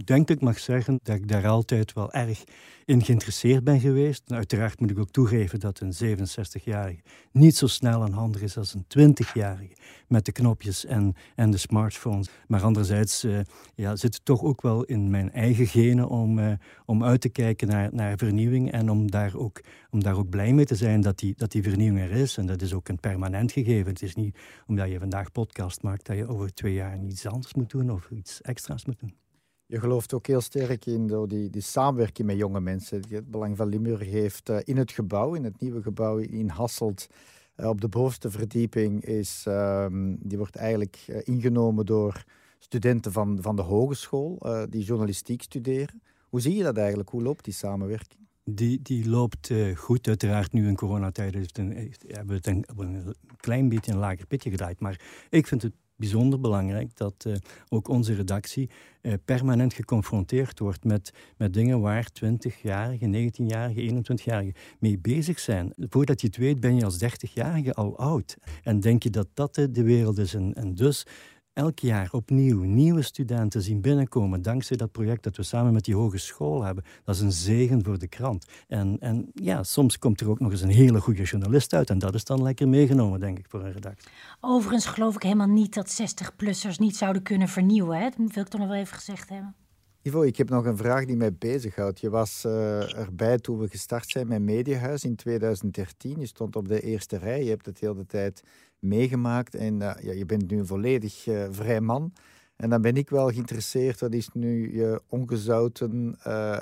Denk 0.03 0.29
ik 0.29 0.41
mag 0.41 0.59
zeggen 0.59 0.99
dat 1.03 1.15
ik 1.15 1.27
daar 1.27 1.47
altijd 1.47 1.93
wel 1.93 2.13
erg 2.13 2.43
in 2.85 3.03
geïnteresseerd 3.03 3.63
ben 3.63 3.79
geweest. 3.79 4.31
uiteraard 4.31 4.79
moet 4.79 4.89
ik 4.89 4.99
ook 4.99 5.11
toegeven 5.11 5.59
dat 5.59 5.79
een 5.79 6.17
67-jarige 6.17 7.01
niet 7.31 7.55
zo 7.55 7.67
snel 7.67 8.03
aan 8.03 8.11
handig 8.11 8.41
is 8.41 8.57
als 8.57 8.73
een 8.73 9.13
20-jarige 9.13 9.75
met 10.07 10.25
de 10.25 10.31
knopjes 10.31 10.85
en, 10.85 11.13
en 11.35 11.51
de 11.51 11.57
smartphones. 11.57 12.29
Maar 12.47 12.61
anderzijds 12.61 13.23
uh, 13.23 13.39
ja, 13.75 13.95
zit 13.95 14.13
het 14.13 14.25
toch 14.25 14.43
ook 14.43 14.61
wel 14.61 14.83
in 14.83 15.09
mijn 15.09 15.31
eigen 15.31 15.67
genen 15.67 16.07
om, 16.07 16.39
uh, 16.39 16.51
om 16.85 17.03
uit 17.03 17.21
te 17.21 17.29
kijken 17.29 17.67
naar, 17.67 17.89
naar 17.93 18.17
vernieuwing 18.17 18.71
en 18.71 18.89
om 18.89 19.11
daar, 19.11 19.35
ook, 19.35 19.61
om 19.89 20.03
daar 20.03 20.17
ook 20.17 20.29
blij 20.29 20.53
mee 20.53 20.65
te 20.65 20.75
zijn 20.75 21.01
dat 21.01 21.19
die, 21.19 21.33
dat 21.37 21.51
die 21.51 21.63
vernieuwing 21.63 22.09
er 22.09 22.11
is. 22.11 22.37
En 22.37 22.45
dat 22.45 22.61
is 22.61 22.73
ook 22.73 22.87
een 22.87 22.99
permanent 22.99 23.51
gegeven. 23.51 23.91
Het 23.91 24.01
is 24.01 24.15
niet 24.15 24.37
omdat 24.67 24.89
je 24.89 24.99
vandaag 24.99 25.31
podcast 25.31 25.81
maakt 25.81 26.05
dat 26.05 26.17
je 26.17 26.27
over 26.27 26.53
twee 26.53 26.73
jaar 26.73 27.03
iets 27.03 27.27
anders 27.27 27.53
moet 27.53 27.69
doen 27.69 27.91
of 27.91 28.09
iets 28.09 28.41
extra's 28.41 28.85
moet 28.85 28.99
doen. 28.99 29.24
Je 29.67 29.79
gelooft 29.79 30.13
ook 30.13 30.27
heel 30.27 30.41
sterk 30.41 30.85
in 30.85 31.25
die, 31.27 31.49
die 31.49 31.61
samenwerking 31.61 32.27
met 32.27 32.37
jonge 32.37 32.59
mensen. 32.59 33.01
Het 33.09 33.31
Belang 33.31 33.57
van 33.57 33.67
Limburg 33.67 34.09
heeft 34.09 34.49
uh, 34.49 34.57
in 34.63 34.77
het 34.77 34.91
gebouw, 34.91 35.33
in 35.33 35.43
het 35.43 35.59
nieuwe 35.61 35.81
gebouw 35.81 36.17
in 36.17 36.49
Hasselt, 36.49 37.07
uh, 37.57 37.67
op 37.67 37.81
de 37.81 37.87
bovenste 37.87 38.31
verdieping, 38.31 39.03
is, 39.03 39.45
um, 39.47 40.17
die 40.21 40.37
wordt 40.37 40.55
eigenlijk 40.55 41.05
uh, 41.09 41.17
ingenomen 41.23 41.85
door 41.85 42.23
studenten 42.59 43.11
van, 43.11 43.37
van 43.41 43.55
de 43.55 43.61
hogeschool 43.61 44.39
die 44.69 44.83
journalistiek 44.83 45.41
studeren. 45.41 46.01
Hoe 46.29 46.41
zie 46.41 46.55
je 46.55 46.63
dat 46.63 46.77
eigenlijk? 46.77 47.09
Hoe 47.09 47.23
loopt 47.23 47.43
die 47.43 47.53
samenwerking? 47.53 48.19
Die, 48.43 48.81
die 48.81 49.09
loopt 49.09 49.53
goed. 49.75 50.07
Uiteraard 50.07 50.51
nu 50.51 50.67
in 50.67 50.75
coronatijd 50.75 51.33
heeft 51.33 51.57
een, 51.57 51.71
heeft, 51.71 52.03
hebben 52.07 52.27
we 52.27 52.33
het 52.33 52.47
een, 52.47 52.65
een 52.77 53.15
klein 53.37 53.69
beetje 53.69 53.91
een 53.91 53.97
lager 53.97 54.27
pitje 54.27 54.49
gedraaid. 54.49 54.79
Maar 54.79 55.01
ik 55.29 55.47
vind 55.47 55.61
het 55.61 55.73
bijzonder 55.95 56.39
belangrijk 56.39 56.97
dat 56.97 57.25
uh, 57.27 57.35
ook 57.69 57.87
onze 57.87 58.13
redactie 58.13 58.69
uh, 59.01 59.13
permanent 59.25 59.73
geconfronteerd 59.73 60.59
wordt 60.59 60.83
met, 60.83 61.13
met 61.37 61.53
dingen 61.53 61.79
waar 61.79 62.07
20-jarigen, 62.23 63.13
19-jarigen, 63.13 64.03
21-jarigen 64.03 64.55
mee 64.79 64.99
bezig 64.99 65.39
zijn. 65.39 65.73
Voordat 65.77 66.21
je 66.21 66.27
het 66.27 66.37
weet 66.37 66.59
ben 66.59 66.75
je 66.75 66.85
als 66.85 67.03
30-jarige 67.03 67.73
al 67.73 67.97
oud. 67.97 68.37
En 68.63 68.79
denk 68.79 69.03
je 69.03 69.09
dat 69.09 69.27
dat 69.33 69.53
de 69.55 69.83
wereld 69.83 70.17
is. 70.17 70.33
En 70.33 70.75
dus 70.75 71.05
elk 71.55 71.79
jaar 71.79 72.09
opnieuw 72.11 72.63
nieuwe 72.63 73.01
studenten 73.01 73.61
zien 73.61 73.81
binnenkomen 73.81 74.41
dankzij 74.41 74.77
dat 74.77 74.91
project 74.91 75.23
dat 75.23 75.35
we 75.35 75.43
samen 75.43 75.73
met 75.73 75.85
die 75.85 75.95
hogeschool 75.95 76.63
hebben. 76.63 76.83
Dat 77.03 77.15
is 77.15 77.21
een 77.21 77.31
zegen 77.31 77.83
voor 77.83 77.99
de 77.99 78.07
krant. 78.07 78.45
En, 78.67 78.97
en 78.99 79.31
ja, 79.33 79.63
soms 79.63 79.99
komt 79.99 80.21
er 80.21 80.29
ook 80.29 80.39
nog 80.39 80.51
eens 80.51 80.61
een 80.61 80.69
hele 80.69 81.01
goede 81.01 81.23
journalist 81.23 81.73
uit 81.73 81.89
en 81.89 81.99
dat 81.99 82.13
is 82.13 82.23
dan 82.23 82.43
lekker 82.43 82.67
meegenomen, 82.67 83.19
denk 83.19 83.39
ik, 83.39 83.45
voor 83.49 83.63
een 83.63 83.71
redactie. 83.71 84.11
Overigens 84.41 84.85
geloof 84.85 85.15
ik 85.15 85.23
helemaal 85.23 85.47
niet 85.47 85.73
dat 85.73 86.01
60-plussers 86.01 86.77
niet 86.77 86.97
zouden 86.97 87.21
kunnen 87.21 87.47
vernieuwen. 87.47 87.97
Hè? 87.97 88.09
Dat 88.09 88.33
wil 88.33 88.43
ik 88.43 88.49
toch 88.49 88.59
nog 88.59 88.69
wel 88.69 88.79
even 88.79 88.95
gezegd 88.95 89.29
hebben. 89.29 89.55
Ivo, 90.07 90.21
ik 90.21 90.37
heb 90.37 90.49
nog 90.49 90.65
een 90.65 90.77
vraag 90.77 91.05
die 91.05 91.15
mij 91.15 91.33
bezighoudt. 91.33 91.99
Je 91.99 92.09
was 92.09 92.43
uh, 92.45 92.97
erbij 92.97 93.37
toen 93.37 93.59
we 93.59 93.67
gestart 93.67 94.09
zijn 94.09 94.27
met 94.27 94.41
Mediahuis 94.41 95.03
in 95.03 95.15
2013. 95.15 96.19
Je 96.19 96.25
stond 96.25 96.55
op 96.55 96.67
de 96.67 96.81
eerste 96.81 97.17
rij. 97.17 97.43
Je 97.43 97.49
hebt 97.49 97.65
het 97.65 97.79
de 97.79 97.85
hele 97.85 98.05
tijd 98.05 98.43
meegemaakt. 98.79 99.55
En 99.55 99.73
uh, 99.73 99.93
ja, 100.01 100.11
je 100.11 100.25
bent 100.25 100.51
nu 100.51 100.57
een 100.57 100.65
volledig 100.65 101.27
uh, 101.27 101.45
vrij 101.49 101.81
man. 101.81 102.13
En 102.55 102.69
dan 102.69 102.81
ben 102.81 102.95
ik 102.95 103.09
wel 103.09 103.29
geïnteresseerd. 103.29 103.99
Wat 103.99 104.13
is 104.13 104.29
nu 104.33 104.75
je 104.75 105.01
ongezouten 105.07 106.17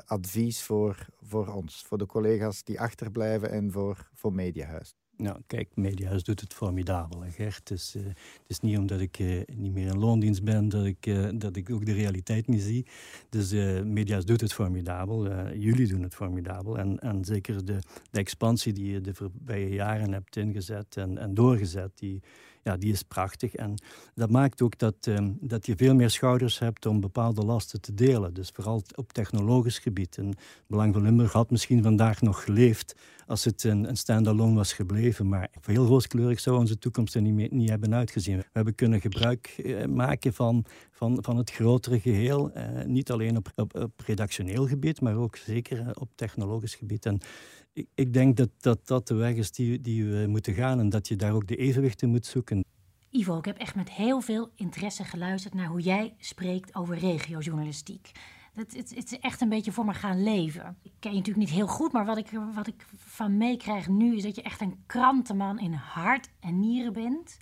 advies 0.06 0.64
voor, 0.64 1.06
voor 1.22 1.48
ons? 1.48 1.84
Voor 1.88 1.98
de 1.98 2.06
collega's 2.06 2.64
die 2.64 2.80
achterblijven 2.80 3.52
en 3.52 3.72
voor, 3.72 4.10
voor 4.14 4.34
Mediahuis? 4.34 4.96
Nou, 5.18 5.42
kijk, 5.48 5.70
Mediahuis 5.76 6.24
doet 6.24 6.40
het 6.40 6.54
formidabel, 6.54 7.24
Gert. 7.30 7.70
Uh, 7.70 8.04
het 8.04 8.18
is 8.48 8.60
niet 8.60 8.78
omdat 8.78 9.00
ik 9.00 9.20
uh, 9.20 9.42
niet 9.56 9.74
meer 9.74 9.88
in 9.88 10.00
loondienst 10.00 10.44
ben 10.44 10.70
dat 10.70 10.86
ik, 10.86 11.06
uh, 11.06 11.30
dat 11.34 11.56
ik 11.56 11.70
ook 11.70 11.86
de 11.86 11.94
realiteit 11.94 12.48
niet 12.48 12.62
zie. 12.62 12.86
Dus 13.30 13.52
Mediahuis 13.84 14.26
doet 14.26 14.42
het 14.42 14.54
formidabel. 14.54 15.52
jullie 15.54 15.88
doen 15.88 16.02
het 16.02 16.16
formidabel. 16.16 16.78
En, 16.78 17.00
en 17.00 17.26
zeker 17.26 17.66
de, 17.66 17.80
de 18.12 18.20
expansie 18.20 18.74
die 18.74 18.92
je 18.92 19.02
de 19.02 19.14
voorbije 19.14 19.70
jaren 19.70 20.12
hebt 20.12 20.36
ingezet 20.36 20.98
en, 20.98 21.18
en 21.18 21.34
doorgezet, 21.34 21.92
die, 21.96 22.22
ja, 22.64 22.78
die 22.78 22.92
is 22.92 23.04
prachtig. 23.04 23.56
En 23.56 23.82
dat 24.16 24.30
maakt 24.30 24.62
ook 24.62 24.78
dat, 24.78 24.96
um, 25.06 25.38
dat 25.42 25.66
je 25.66 25.76
veel 25.76 25.96
meer 25.96 26.10
schouders 26.10 26.60
hebt 26.60 26.86
om 26.86 27.00
bepaalde 27.00 27.46
lasten 27.46 27.82
te 27.82 27.94
delen. 27.94 28.34
Dus 28.34 28.50
vooral 28.54 28.84
op 28.96 29.14
technologisch 29.14 29.80
gebied. 29.80 30.18
En 30.18 30.34
Belang 30.68 30.94
van 30.94 31.04
Limburg 31.04 31.32
had 31.32 31.52
misschien 31.52 31.84
vandaag 31.84 32.22
nog 32.22 32.44
geleefd 32.44 32.96
als 33.28 33.44
het 33.44 33.64
een, 33.64 33.90
een 33.90 33.98
stand-alone 33.98 34.56
was 34.56 34.74
gebleven. 34.74 35.28
Maar 35.28 35.50
heel 35.62 35.86
rooskleurig 35.86 36.40
zou 36.40 36.58
onze 36.58 36.78
toekomst 36.78 37.16
er 37.16 37.22
niet, 37.22 37.52
niet 37.52 37.70
hebben 37.70 37.94
uitgezien. 37.94 38.38
We 38.38 38.46
hebben 38.54 38.76
kunnen 38.76 39.02
gebruik 39.02 39.48
eh, 39.48 39.86
maken 39.86 40.34
van, 40.34 40.66
van, 40.92 41.18
van 41.22 41.38
het 41.38 41.52
grotere 41.52 42.00
geheel. 42.00 42.52
Eh, 42.52 42.86
niet 42.86 43.12
alleen 43.12 43.38
op, 43.38 43.52
op, 43.56 43.76
op 43.76 43.92
redactioneel 44.06 44.68
gebied, 44.68 45.02
maar 45.02 45.16
ook 45.16 45.36
zeker 45.36 45.80
eh, 45.80 45.90
op 45.94 46.10
technologisch 46.16 46.76
gebied. 46.76 47.06
En 47.06 47.20
ik, 47.74 47.88
ik 47.96 48.14
denk 48.14 48.38
dat, 48.38 48.50
dat 48.60 48.88
dat 48.88 49.08
de 49.08 49.14
weg 49.14 49.36
is 49.36 49.52
die, 49.52 49.82
die 49.82 50.06
we 50.06 50.28
moeten 50.28 50.54
gaan 50.54 50.80
en 50.80 50.90
dat 50.90 51.08
je 51.08 51.16
daar 51.16 51.34
ook 51.34 51.48
de 51.48 51.56
evenwichten 51.56 52.10
moet 52.10 52.26
zoeken. 52.26 52.64
Ivo, 53.10 53.38
ik 53.38 53.46
heb 53.46 53.58
echt 53.58 53.76
met 53.76 53.90
heel 53.90 54.22
veel 54.22 54.52
interesse 54.56 55.04
geluisterd 55.04 55.54
naar 55.54 55.68
hoe 55.68 55.82
jij 55.82 56.16
spreekt 56.18 56.76
over 56.76 56.98
regiojournalistiek. 56.98 58.12
Het, 58.54 58.76
het, 58.76 58.96
het, 58.96 59.12
is 59.12 59.20
echt 59.20 59.42
een 59.42 59.50
beetje 59.50 59.72
voor 59.72 59.86
me 59.86 59.94
gaan 59.94 60.24
leven. 60.24 60.78
Ik 60.82 60.92
ken 61.00 61.12
je 61.12 61.18
natuurlijk 61.18 61.46
niet 61.46 61.56
heel 61.56 61.68
goed, 61.68 61.92
maar 61.92 62.06
wat 62.06 62.18
ik, 62.18 62.30
wat 62.54 62.68
ik 62.68 62.86
van 62.96 63.38
meekrijg 63.38 63.88
nu 63.88 64.16
is 64.16 64.24
dat 64.24 64.36
je 64.36 64.42
echt 64.42 64.62
een 64.62 64.84
krantenman 64.86 65.60
in 65.60 65.74
hart 65.74 66.30
en 66.40 66.60
nieren 66.60 66.94
bent. 66.94 67.38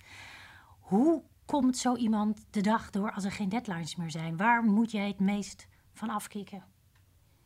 Hoe 0.80 1.22
komt 1.44 1.76
zo 1.76 1.96
iemand 1.96 2.44
de 2.50 2.60
dag 2.60 2.90
door 2.90 3.12
als 3.12 3.24
er 3.24 3.32
geen 3.32 3.48
deadlines 3.48 3.96
meer 3.96 4.10
zijn? 4.10 4.36
Waar 4.36 4.64
moet 4.64 4.90
jij 4.90 5.06
het 5.06 5.20
meest 5.20 5.66
van 5.92 6.10
afkicken? 6.10 6.64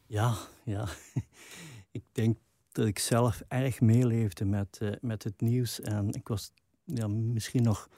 Ja, 0.07 0.35
ja. 0.65 0.89
ik 1.91 2.05
denk 2.13 2.39
dat 2.77 2.87
ik 2.87 2.99
zelf 2.99 3.43
erg 3.49 3.81
meeleefde 3.81 4.45
met, 4.45 4.79
uh, 4.83 4.91
met 5.01 5.23
het 5.23 5.41
nieuws. 5.41 5.81
En 5.81 6.09
ik 6.13 6.29
was 6.29 6.53
ja, 6.85 7.09
misschien 7.09 7.63
nog, 7.63 7.89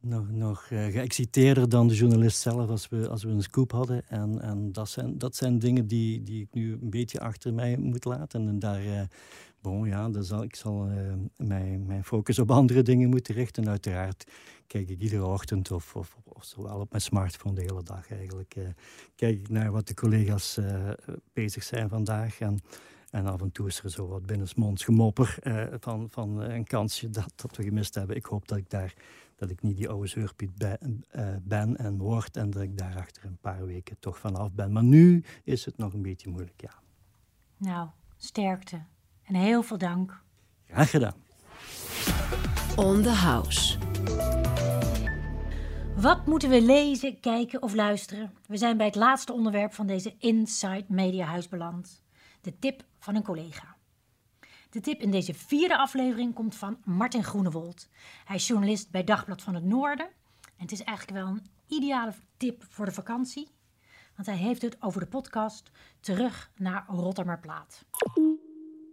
nog, 0.00 0.30
nog 0.30 0.70
uh, 0.70 0.84
geëxciteerder 0.84 1.68
dan 1.68 1.88
de 1.88 1.94
journalist 1.94 2.40
zelf 2.40 2.68
als 2.68 2.88
we, 2.88 3.08
als 3.08 3.22
we 3.22 3.30
een 3.30 3.42
scoop 3.42 3.72
hadden. 3.72 4.08
En, 4.08 4.40
en 4.40 4.72
dat, 4.72 4.88
zijn, 4.88 5.18
dat 5.18 5.36
zijn 5.36 5.58
dingen 5.58 5.86
die, 5.86 6.22
die 6.22 6.42
ik 6.42 6.48
nu 6.52 6.72
een 6.72 6.90
beetje 6.90 7.20
achter 7.20 7.54
mij 7.54 7.76
moet 7.76 8.04
laten. 8.04 8.48
En 8.48 8.58
daar, 8.58 8.84
uh, 8.84 9.00
bon, 9.60 9.86
ja, 9.86 10.08
dan 10.08 10.24
zal, 10.24 10.42
ik 10.42 10.56
zal 10.56 10.88
mijn, 11.36 11.86
mijn 11.86 12.04
focus 12.04 12.38
op 12.38 12.50
andere 12.50 12.82
dingen 12.82 13.08
moeten 13.08 13.34
richten. 13.34 13.68
Uiteraard 13.68 14.30
kijk 14.66 14.88
ik 14.88 15.00
iedere 15.00 15.24
ochtend 15.24 15.70
of, 15.70 15.96
of, 15.96 16.16
of 16.24 16.44
zowel 16.44 16.80
op 16.80 16.90
mijn 16.90 17.02
smartphone 17.02 17.54
de 17.54 17.60
hele 17.60 17.82
dag 17.82 18.10
eigenlijk. 18.10 18.56
kijk 19.14 19.38
ik 19.38 19.48
naar 19.48 19.70
wat 19.70 19.86
de 19.86 19.94
collega's 19.94 20.58
bezig 21.32 21.62
zijn 21.62 21.88
vandaag. 21.88 22.40
En, 22.40 22.60
en 23.10 23.26
af 23.26 23.40
en 23.40 23.52
toe 23.52 23.66
is 23.66 23.82
er 23.82 23.90
zo 23.90 24.08
wat 24.08 24.26
binnensmonds 24.26 24.84
gemopper 24.84 25.38
uh, 25.42 25.64
van, 25.80 26.08
van 26.10 26.40
een 26.40 26.64
kansje 26.64 27.10
dat, 27.10 27.32
dat 27.34 27.56
we 27.56 27.62
gemist 27.62 27.94
hebben. 27.94 28.16
Ik 28.16 28.24
hoop 28.24 28.48
dat 28.48 28.58
ik 28.58 28.70
daar 28.70 28.94
dat 29.36 29.50
ik 29.50 29.62
niet 29.62 29.76
die 29.76 29.88
oude 29.88 30.06
zeurpiet 30.06 30.54
ben, 30.54 31.04
uh, 31.16 31.28
ben 31.42 31.76
en 31.76 31.98
word 31.98 32.36
en 32.36 32.50
dat 32.50 32.62
ik 32.62 32.78
daar 32.78 32.96
achter 32.96 33.24
een 33.24 33.38
paar 33.40 33.66
weken 33.66 33.96
toch 33.98 34.18
vanaf 34.18 34.52
ben. 34.52 34.72
Maar 34.72 34.82
nu 34.82 35.24
is 35.44 35.64
het 35.64 35.76
nog 35.76 35.92
een 35.92 36.02
beetje 36.02 36.30
moeilijk, 36.30 36.60
ja. 36.60 36.72
Nou, 37.56 37.88
sterkte 38.16 38.82
en 39.22 39.34
heel 39.34 39.62
veel 39.62 39.78
dank. 39.78 40.22
Graag 40.66 40.90
gedaan. 40.90 41.14
On 42.76 43.02
the 43.02 43.08
House. 43.08 43.78
Wat 45.96 46.26
moeten 46.26 46.48
we 46.48 46.62
lezen, 46.62 47.20
kijken 47.20 47.62
of 47.62 47.74
luisteren? 47.74 48.32
We 48.46 48.56
zijn 48.56 48.76
bij 48.76 48.86
het 48.86 48.94
laatste 48.94 49.32
onderwerp 49.32 49.72
van 49.72 49.86
deze 49.86 50.14
Inside 50.18 50.84
Media 50.88 51.26
Huis 51.26 51.48
beland. 51.48 52.02
De 52.40 52.58
tip 52.58 52.84
van 53.00 53.14
een 53.14 53.22
collega. 53.22 53.76
De 54.70 54.80
tip 54.80 55.00
in 55.00 55.10
deze 55.10 55.34
vierde 55.34 55.76
aflevering 55.76 56.34
komt 56.34 56.56
van 56.56 56.78
Martin 56.84 57.24
Groenewold. 57.24 57.88
Hij 58.24 58.36
is 58.36 58.46
journalist 58.46 58.90
bij 58.90 59.04
Dagblad 59.04 59.42
van 59.42 59.54
het 59.54 59.64
Noorden. 59.64 60.06
En 60.06 60.66
het 60.66 60.72
is 60.72 60.82
eigenlijk 60.82 61.18
wel 61.18 61.28
een 61.28 61.46
ideale 61.66 62.12
tip 62.36 62.64
voor 62.68 62.84
de 62.84 62.92
vakantie. 62.92 63.48
Want 64.14 64.26
hij 64.26 64.36
heeft 64.36 64.62
het 64.62 64.82
over 64.82 65.00
de 65.00 65.06
podcast 65.06 65.70
Terug 66.00 66.50
naar 66.56 66.84
Rotterdamplaat. 66.88 67.84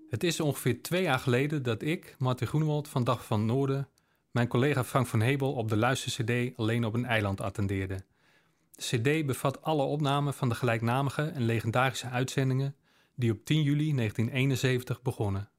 Het 0.10 0.24
is 0.24 0.39
ongeveer 0.39 0.82
twee 0.82 1.04
jaar 1.04 1.20
geleden 1.20 1.63
dat 1.63 1.82
ik, 1.82 2.15
Martin 2.17 2.48
Groenewold 2.48 2.88
van 2.88 3.04
Dag 3.04 3.26
van 3.26 3.46
Noorden, 3.46 3.89
mijn 4.32 4.48
collega 4.48 4.84
Frank 4.84 5.08
van 5.08 5.22
Hebel 5.22 5.54
op 5.54 5.70
de 5.70 5.78
luister-CD 5.78 6.58
alleen 6.58 6.86
op 6.86 6.93
een 6.93 7.06
eiland 7.06 7.41
attendeerde. 7.41 8.00
De 8.72 8.82
CD 8.82 9.26
bevat 9.26 9.62
alle 9.62 9.84
opnamen 9.84 10.34
van 10.34 10.50
de 10.50 10.56
gelijknamige 10.56 11.24
en 11.24 11.41
legendarische 11.46 12.10
uitzendingen 12.10 12.76
die 13.17 13.32
op 13.32 13.45
10 13.45 13.62
juli 13.62 13.95
1971 13.95 15.01
begonnen. 15.01 15.49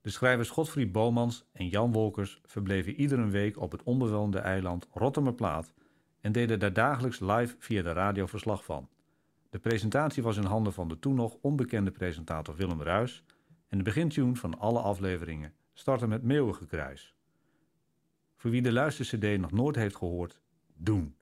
De 0.00 0.10
schrijvers 0.10 0.50
Godfried 0.50 0.92
Bomans 0.92 1.44
en 1.52 1.68
Jan 1.68 1.92
Wolkers 1.92 2.40
verbleven 2.44 2.94
iedere 2.94 3.28
week 3.28 3.58
op 3.58 3.72
het 3.72 3.82
onbewoonde 3.82 4.38
eiland 4.38 4.88
Rottermerplaat 4.92 5.72
en 6.20 6.32
deden 6.32 6.58
daar 6.58 6.72
dagelijks 6.72 7.20
live 7.20 7.56
via 7.58 7.82
de 7.82 7.92
radio 7.92 8.26
verslag 8.26 8.64
van. 8.64 8.88
De 9.50 9.58
presentatie 9.58 10.22
was 10.22 10.36
in 10.36 10.44
handen 10.44 10.72
van 10.72 10.88
de 10.88 10.98
toen 10.98 11.14
nog 11.14 11.36
onbekende 11.40 11.90
presentator 11.90 12.56
Willem 12.56 12.82
Ruis 12.82 13.24
en 13.68 13.78
de 13.78 13.84
begintune 13.84 14.36
van 14.36 14.58
alle 14.58 14.80
afleveringen 14.80 15.54
startte 15.72 16.06
met 16.06 16.22
Meeuwengekruis. 16.22 17.14
Voor 18.36 18.50
wie 18.50 18.62
de 18.62 18.72
luister-CD 18.72 19.40
nog 19.40 19.52
nooit 19.52 19.76
heeft 19.76 19.96
gehoord, 19.96 20.40
doen. 20.76 21.16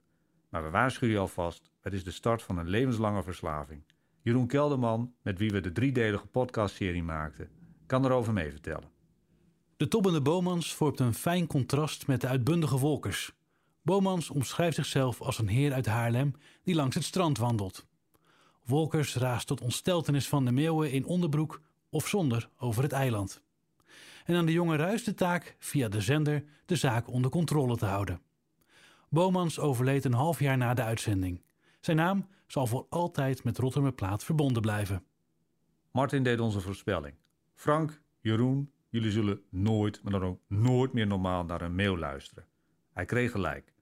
Maar 0.49 0.63
we 0.63 0.69
waarschuwen 0.69 1.15
je 1.15 1.21
alvast, 1.21 1.71
het 1.79 1.93
is 1.93 2.03
de 2.03 2.11
start 2.11 2.41
van 2.41 2.57
een 2.57 2.69
levenslange 2.69 3.23
verslaving. 3.23 3.83
Jeroen 4.23 4.47
Kelderman, 4.47 5.13
met 5.21 5.39
wie 5.39 5.49
we 5.49 5.59
de 5.59 5.71
driedelige 5.71 6.25
podcastserie 6.25 7.03
maakten, 7.03 7.49
kan 7.85 8.05
erover 8.05 8.33
mee 8.33 8.51
vertellen. 8.51 8.89
De 9.77 9.87
tobbende 9.87 10.21
Bomans 10.21 10.73
vormt 10.73 10.99
een 10.99 11.13
fijn 11.13 11.47
contrast 11.47 12.07
met 12.07 12.21
de 12.21 12.27
uitbundige 12.27 12.77
Wolkers. 12.77 13.33
Bomans 13.81 14.29
omschrijft 14.29 14.75
zichzelf 14.75 15.21
als 15.21 15.39
een 15.39 15.47
heer 15.47 15.73
uit 15.73 15.85
Haarlem 15.85 16.33
die 16.63 16.75
langs 16.75 16.95
het 16.95 17.03
strand 17.03 17.37
wandelt. 17.37 17.87
Wolkers 18.65 19.15
raast 19.15 19.47
tot 19.47 19.61
ontsteltenis 19.61 20.27
van 20.27 20.45
de 20.45 20.51
meeuwen 20.51 20.91
in 20.91 21.05
onderbroek 21.05 21.61
of 21.89 22.07
zonder 22.07 22.49
over 22.57 22.83
het 22.83 22.91
eiland. 22.91 23.41
En 24.25 24.35
aan 24.35 24.45
de 24.45 24.51
jonge 24.51 24.75
Ruis 24.75 25.03
de 25.03 25.13
taak 25.13 25.55
via 25.59 25.87
de 25.87 26.01
zender 26.01 26.43
de 26.65 26.75
zaak 26.75 27.07
onder 27.07 27.31
controle 27.31 27.77
te 27.77 27.85
houden. 27.85 28.21
Bomans 29.09 29.59
overleed 29.59 30.05
een 30.05 30.13
half 30.13 30.39
jaar 30.39 30.57
na 30.57 30.73
de 30.73 30.83
uitzending. 30.83 31.41
Zijn 31.83 31.97
naam 31.97 32.27
zal 32.47 32.67
voor 32.67 32.85
altijd 32.89 33.43
met 33.43 33.57
Rotterdamplaat 33.57 34.23
verbonden 34.23 34.61
blijven. 34.61 35.03
Martin 35.91 36.23
deed 36.23 36.39
onze 36.39 36.61
voorspelling. 36.61 37.15
Frank, 37.53 38.01
Jeroen, 38.19 38.71
jullie 38.89 39.11
zullen 39.11 39.41
nooit, 39.49 40.03
maar 40.03 40.11
dan 40.11 40.23
ook 40.23 40.39
nooit 40.47 40.93
meer 40.93 41.07
normaal 41.07 41.45
naar 41.45 41.61
een 41.61 41.75
mail 41.75 41.97
luisteren. 41.97 42.45
Hij 42.93 43.05
kreeg 43.05 43.31
gelijk. 43.31 43.73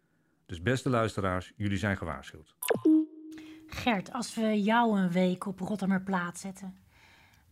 Dus 0.45 0.61
beste 0.61 0.89
luisteraars, 0.89 1.53
jullie 1.55 1.77
zijn 1.77 1.97
gewaarschuwd. 1.97 2.55
Gert, 3.65 4.13
als 4.13 4.35
we 4.35 4.61
jou 4.61 4.99
een 4.99 5.11
week 5.11 5.45
op 5.45 5.59
Rotterdamplaat 5.59 6.37
zetten, 6.37 6.75